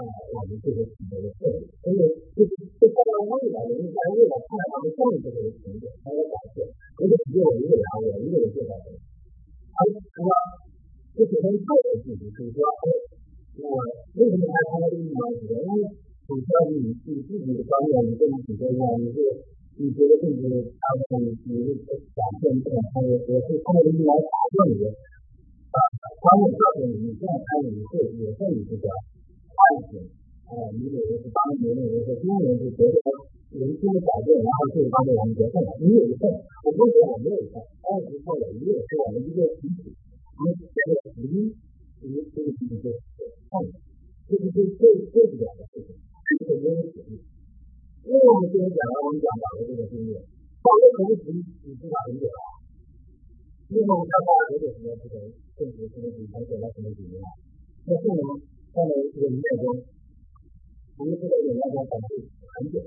[0.00, 1.98] 我们这个取得的胜利，所以
[2.36, 6.64] 就就放到未来的你在未来看到的一个这个成就，它的展现，
[6.96, 8.86] 不是只有我一个人，我一个人做到的。
[8.94, 10.32] 而除了
[11.16, 12.60] 就是跟个人自己，就是说，
[13.60, 13.76] 我
[14.16, 15.68] 为什么爱参加这个呢？
[15.68, 15.84] 因为
[16.28, 19.18] 首先你你自己的方面，你跟你自己一样，你是。
[19.80, 20.44] 你觉得这个
[20.76, 20.84] 他
[21.16, 21.72] 们你是
[22.12, 25.78] 展现这种他也也是通过你来打断你啊，
[26.20, 28.84] 他们告诉你你这样参与会也会有这个
[29.60, 29.92] 爱情
[30.48, 32.96] 啊，你有的是当年有的是今年是觉得
[33.54, 36.26] 年轻的改变，然后这方面我们觉得你有一份，
[36.64, 39.94] 我不说我没有一份，二十后了，你也是我们一个集体，
[40.38, 41.54] 我们这个福音，
[42.00, 42.98] 我们这个集体就是
[43.50, 43.54] 爱，
[44.26, 45.94] 这是最最最主要的事情，
[46.38, 47.18] 这是没有实力。
[48.00, 50.18] 因为我们之前讲了，我们讲到的这个经验，
[50.62, 52.40] 好多同学你知道很久了，
[53.70, 55.14] 因为我们在花了多久时间这个
[55.58, 57.18] 政治这个底层写了什么几年，
[57.86, 58.22] 那后面
[58.70, 59.64] 在那这个营业中，
[60.94, 62.78] 我们这个营业中反馈很久，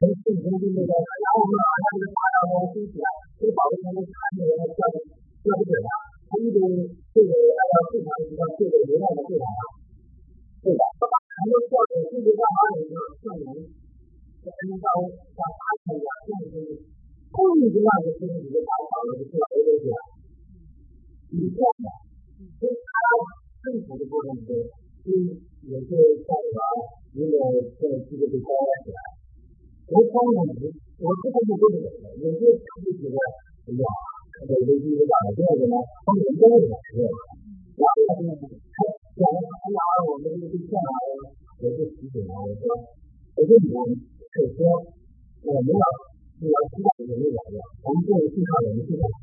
[0.00, 4.80] 从政府经那个，然后呢，他这个大量的东西啊，就保证他们产业的交
[5.44, 5.92] 交不准啊，
[6.24, 6.56] 他一直
[7.12, 9.44] 这个按照市场这个这个流量的市场，
[10.64, 10.82] 对吧？
[10.96, 13.48] 很多校长甚至干嘛也就上门。
[14.44, 14.86] 按照
[15.36, 16.56] 像大厂呀，这种
[17.28, 21.88] 供应链的这种一个打法，我们说的都是一样的。
[22.56, 22.88] 所以它
[23.64, 24.73] 政府的部分是，是
[25.69, 25.89] 也是
[26.25, 26.59] 在把
[27.13, 27.33] 一个
[27.79, 28.99] 这个这个给包装起来。
[29.89, 30.63] 我当然我
[31.01, 31.87] 我这个是不对的，
[32.21, 33.85] 有些厂就觉得，哎呀，
[34.45, 35.75] 这个危机是大的，第二个呢，
[36.05, 37.09] 他们都是企业，
[37.79, 38.77] 然后呢，他
[39.17, 39.79] 讲哎呀，
[40.09, 40.91] 我们这个对象啊，
[41.61, 42.63] 我就提醒他，我说，
[43.35, 44.09] 我说你。
[44.29, 44.61] 首先，
[45.41, 45.83] 我们要
[46.37, 49.22] 你要知道人类来了，我们作为信号人是在什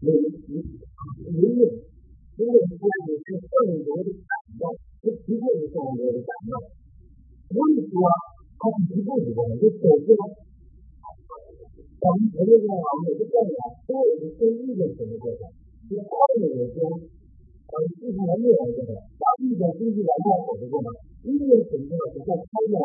[0.00, 0.66] 力能力
[1.24, 1.60] 能力，
[2.36, 3.54] 因为这样子是更
[3.84, 4.64] 多的感到，
[5.02, 6.52] 是提供更多的感到。
[7.48, 7.94] 所以说，
[8.58, 10.22] 它是一步一步的，就走出来。
[11.96, 15.48] 咱们前面这个网络是这样，都有一个意识什么过程，
[15.88, 18.80] 是后面有些呃自己能力来的，
[19.16, 20.92] 把意识经济来到手的过程。
[21.26, 22.78] 音乐什么的，在开展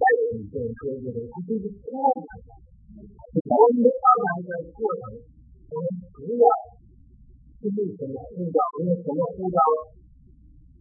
[0.00, 0.70] 在你这个
[1.02, 2.48] 这个，它就是开展的。
[3.44, 5.02] 我们的发展的过程，
[5.70, 6.44] 我们主要
[7.58, 9.58] 是为什么遇到因为什么遇到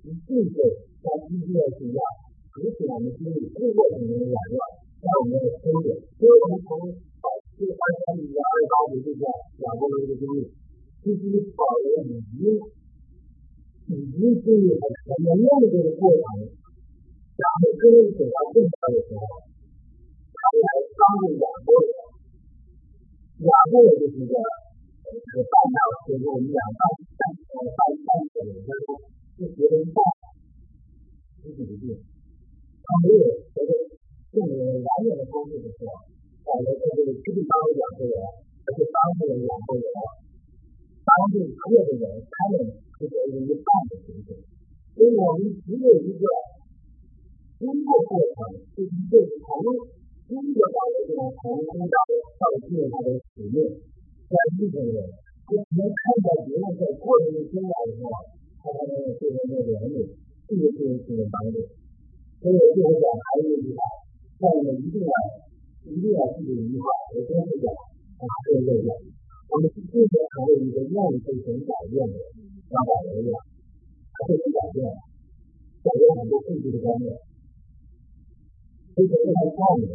[0.04, 0.58] 一定的
[1.02, 2.00] 在音乐是要
[2.54, 4.56] 而且我们经历通过几年两个，
[5.02, 7.26] 让我们的分解，所以我们从啊
[7.58, 9.26] 这个二三年到二八年这个
[9.58, 10.54] 两个人的经历，
[11.02, 11.24] 其实
[11.58, 12.62] 保留已经
[13.90, 16.46] 已经经历了什么样的这个过程。
[17.34, 19.26] 然后跟走到更高的时候，
[20.30, 21.74] 他来帮助雅各，
[23.42, 24.38] 雅各就是一个
[25.09, 26.83] 这个烦恼，就是我们两半
[27.17, 28.61] 半半半半的人，
[29.39, 29.73] 是觉得
[31.41, 31.97] 自己的病，
[32.85, 33.25] 他没有
[33.55, 33.71] 觉得
[34.33, 35.91] 更完美的方式的时候，
[36.45, 38.15] 找了这个去帮助两个人，
[38.65, 39.87] 而且帮助了两个人，
[41.07, 44.37] 帮助所有的人，他们是得了一半的结果，
[44.95, 46.25] 所以我们只有一个。
[47.59, 49.51] 经过过程，就是这从
[50.31, 51.97] 经过到的这种从通道
[52.39, 53.83] 到进入他的使命，
[54.30, 54.98] 在一种人，
[55.48, 58.10] 就能看到别人在过程中经历的时候，
[58.60, 59.96] 他才能有对人的怜悯，
[60.48, 61.58] 这个是是帮助。
[62.42, 63.80] 所以我就会讲还有一句话，
[64.42, 65.14] 让我们一定要
[65.88, 68.90] 一定要记住一句话，我先是讲啊，这个愿，
[69.48, 72.16] 我们是最终成为一个愿意被神改变的
[72.68, 73.36] 让大人样，
[74.12, 74.84] 他会改变，
[75.84, 77.14] 改变很多控制的观念。
[78.96, 79.88] 这个非常道理，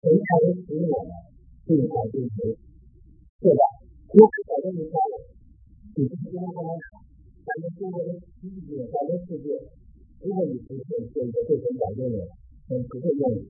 [0.00, 1.10] 谁才能使我们
[1.66, 2.56] 进改进步，
[3.39, 3.63] 对吧？
[4.11, 5.15] 如果改变不下来，
[5.95, 6.59] 你是不能说
[7.47, 9.55] 咱们中国的世界，咱们世界，
[10.19, 10.83] 如果你不是
[11.15, 12.27] 做一个对人改变的人，
[12.67, 13.47] 你不会愿意，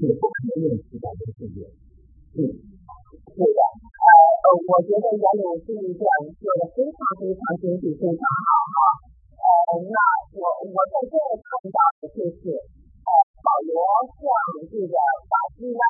[0.00, 1.68] 也不可能愿意去改变世界。
[2.40, 2.40] 嗯，
[3.36, 3.60] 对的。
[3.60, 6.04] 呃，我觉得杨柳这一段
[6.40, 8.76] 做的非常非常精辟，非常好哈。
[9.36, 9.96] 呃，那
[10.40, 10.42] 我
[10.72, 12.48] 我在这里看到的就是。
[12.48, 13.10] 呃
[13.46, 13.78] 保罗
[14.18, 14.26] 向
[14.66, 14.94] 这个
[15.30, 15.84] 法基拉、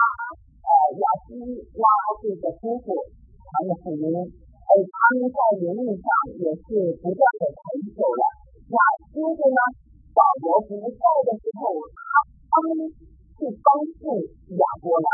[0.67, 1.31] 呃亚基
[1.79, 1.87] 拉
[2.19, 6.07] 这个夫妇传了福音，呃，他们在灵命上
[6.43, 6.67] 也是
[6.99, 7.61] 不断的成
[7.95, 8.23] 熟了。
[8.67, 8.77] 那
[9.15, 9.61] 接着呢，
[10.11, 11.99] 保罗不在的时候，他
[12.51, 14.03] 他们去帮助
[14.59, 15.09] 亚伯拉。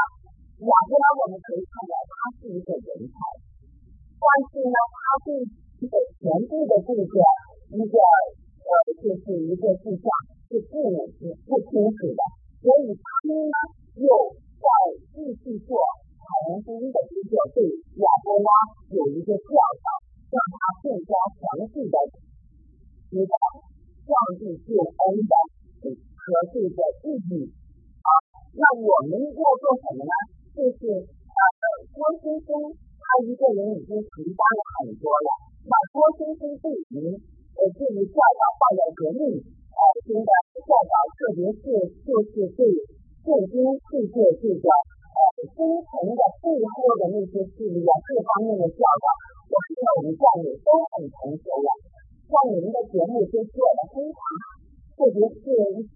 [0.62, 2.88] 亚伯拉我们可以看到，他是一个人。
[3.12, 3.16] 才，
[4.16, 5.28] 但是呢，他对
[5.78, 7.04] 这个全部的这个
[7.76, 7.94] 一个
[8.64, 10.06] 呃，就是一个事项。
[10.52, 10.92] 是不
[11.48, 12.20] 不清楚的，
[12.60, 13.56] 所以他们呢
[13.96, 14.06] 又
[14.62, 14.68] 在
[15.10, 15.74] 继续做
[16.22, 17.66] 海洋福音的工作，对
[17.98, 18.48] 亚伯拉
[18.94, 19.50] 有一个教
[19.82, 19.86] 导，
[20.30, 20.56] 让他
[20.86, 21.96] 更加详细的
[23.10, 23.34] 知道
[24.06, 25.34] 上帝救恩的
[26.14, 26.24] 和
[26.54, 27.50] 这个意义
[28.06, 28.08] 啊。
[28.54, 30.14] 那我们要做什么呢？
[30.54, 31.42] 就是呃，
[31.90, 35.28] 郭先生他一个人已经承担了很多了，
[35.66, 37.18] 那郭先生对于
[37.58, 39.42] 呃对于教导化要革命。
[39.72, 40.30] 呃，新的
[40.62, 41.64] 教导，特别是
[42.06, 42.60] 就是对
[43.22, 43.54] 圣经
[43.86, 49.06] 世界这个呃深层的背后的那些事例啊，各方面的教导，
[49.46, 51.68] 我看到我们教友都很成熟了。
[52.26, 54.58] 像你们的节目就做的非常好，
[54.98, 55.86] 特别是一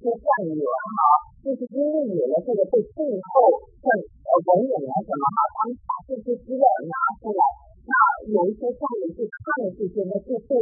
[0.00, 0.96] 些教友哈，
[1.44, 3.30] 就是因为有了这个对背后
[3.84, 7.42] 像呃文人啊什么哈，他们把这些资料拿出来，
[7.84, 7.92] 那
[8.32, 10.56] 有一些教友去看了这些呢，就对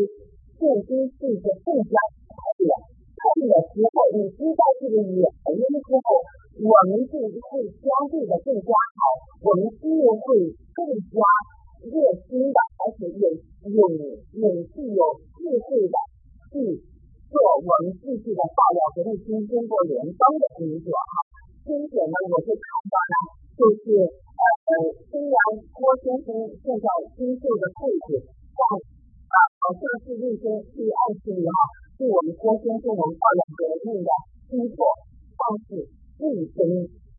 [0.58, 2.66] 圣经是一个更加了解。
[3.20, 6.08] 看的时候，你知道这个原因之后，
[6.56, 9.00] 我们就会相对的更加好，
[9.44, 10.24] 我们心灵会
[10.72, 10.80] 更
[11.12, 11.20] 加
[11.84, 11.92] 热
[12.24, 13.24] 心的，而且有
[13.68, 13.80] 有
[14.40, 15.00] 有具有
[15.36, 15.96] 智慧的
[16.48, 16.80] 去
[17.28, 21.12] 做我们自己的爆料和内心经过联邦的工作哈。
[21.64, 23.14] 今天呢，我就看到呢，
[23.56, 24.70] 就是呃，
[25.12, 25.36] 虽然
[25.76, 26.28] 郭先生
[26.64, 26.86] 现在
[27.16, 28.24] 经受的控制，
[28.56, 28.60] 但
[29.28, 31.44] 啊，好像是那些去暗示你
[32.00, 32.08] 是。
[32.08, 34.08] 我们郭先生文化的革命的
[34.48, 34.80] 工作，
[35.36, 36.56] 但是一生，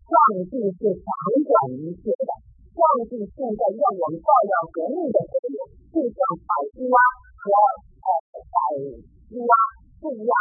[0.10, 0.14] 上
[0.50, 1.14] 帝是掌
[1.46, 2.32] 管一切的。
[2.74, 6.18] 上帝现在让我们照耀革命的时候，就像
[6.50, 6.98] 百基拉
[7.38, 7.46] 和
[8.02, 8.10] 呃
[8.42, 8.58] 百
[9.30, 9.54] 基拉
[10.02, 10.34] 不一样，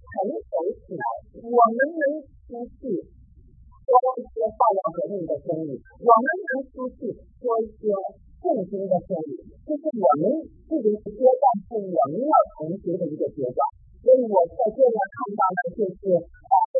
[0.00, 1.04] 成熟起来。
[1.36, 7.92] 我们能出去说一些照耀革命的真理，我们能出去说一些
[8.40, 9.36] 圣经的真理，
[9.68, 13.60] 这是我们这个阶段是我们要成熟的一个阶段。
[14.02, 16.00] 所以我在这边看到的就是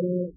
[0.03, 0.35] 嗯。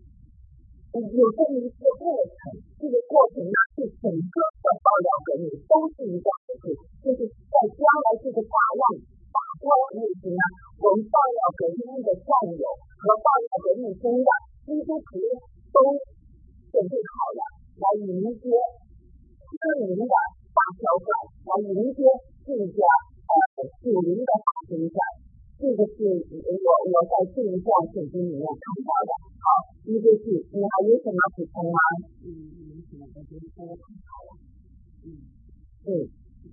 [0.96, 6.72] 有这么一个过程，这个过程呢，是整个的爆料革命都是一个过程，
[7.04, 8.84] 就是在将来这个大浪
[9.28, 10.40] 打过来那时呢，
[10.80, 14.30] 我们爆料革命的战友和爆料革命中的
[14.64, 15.20] 基督徒
[15.76, 16.00] 都
[16.72, 17.42] 准备好了，
[17.76, 18.48] 来迎接
[19.52, 20.16] 著名的
[20.56, 21.10] 大挑战，
[21.44, 22.08] 来迎接
[22.48, 25.25] 这个呃属灵的大征战。
[25.66, 29.10] 这个是我我在这一段圣经里面看到的。
[29.42, 31.82] 好，一个是你还有什么补充吗？
[32.22, 34.38] 嗯，没什么，我觉得说的太好了。
[35.10, 35.26] 嗯
[35.90, 35.90] 嗯，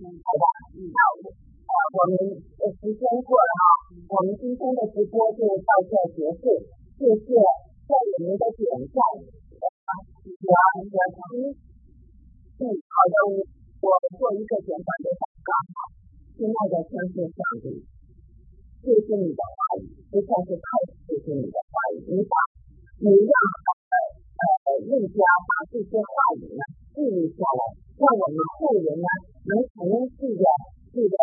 [0.01, 0.45] 好吧。
[0.73, 0.97] 那
[1.29, 6.65] 呃，我们呃时间过了哈，我们今天的直播就到这结束。
[6.97, 7.37] 谢谢
[7.85, 8.97] 在我们的点赞。
[10.25, 10.53] 我
[10.89, 13.45] 我从嗯，好的，
[13.77, 13.85] 我
[14.17, 15.53] 做一个简短的广告。
[16.33, 17.92] 亲爱的天父上帝。
[18.83, 20.67] 谢谢你的话语，实在是太
[21.07, 22.03] 谢谢你的话语。
[22.03, 22.35] 你把，
[22.99, 23.31] 你让
[23.87, 23.95] 呃
[24.43, 26.61] 呃陆家把这些话语呢
[26.91, 27.61] 记录下来，
[27.95, 29.07] 让我们后人呢
[29.47, 29.87] 能从
[30.19, 30.43] 这个
[30.91, 31.15] 这个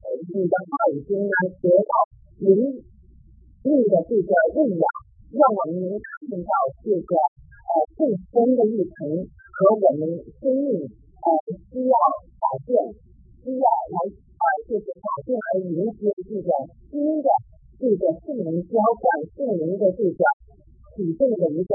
[0.00, 1.92] 呃你的话语中呢得到
[2.40, 4.84] 灵力的这个力量，
[5.28, 11.28] 让我们能看到这个呃更深的一层和我们生命呃
[11.68, 11.94] 需要
[12.40, 12.96] 改变，
[13.44, 14.24] 需要来。
[14.66, 16.48] 就是打进来迎接这个
[16.90, 17.28] 新的
[17.78, 19.04] 这个圣灵浇灌
[19.36, 20.20] 圣灵的这个
[20.96, 21.72] 启动的一个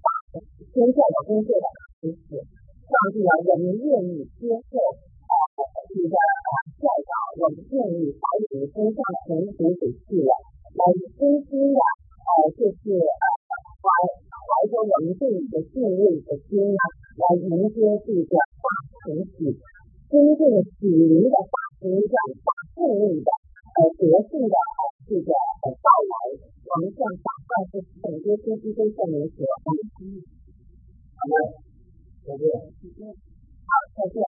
[0.00, 0.40] 大的
[0.72, 1.66] 天教的工作的
[2.00, 2.38] 开始。
[2.84, 5.34] 上帝啊，我们愿意接受啊
[5.90, 10.30] 你的啊教导，我们愿意把你的身上神学给去了，
[10.76, 10.82] 来
[11.18, 13.24] 真心的啊就是啊
[13.80, 13.86] 怀
[14.30, 16.78] 怀着我们对你的敬畏的心呢，
[17.18, 18.64] 来迎接这个大
[19.02, 19.58] 成喜。
[20.12, 23.28] 真正的属灵的大真相、大胜利的
[23.76, 24.56] 呃德性的
[25.04, 26.14] 这个到来，
[26.64, 29.44] 我们向祷告是本约基督圣灵所。
[31.12, 31.52] 好的，
[32.24, 32.48] 再见。
[33.68, 34.33] 好，再见。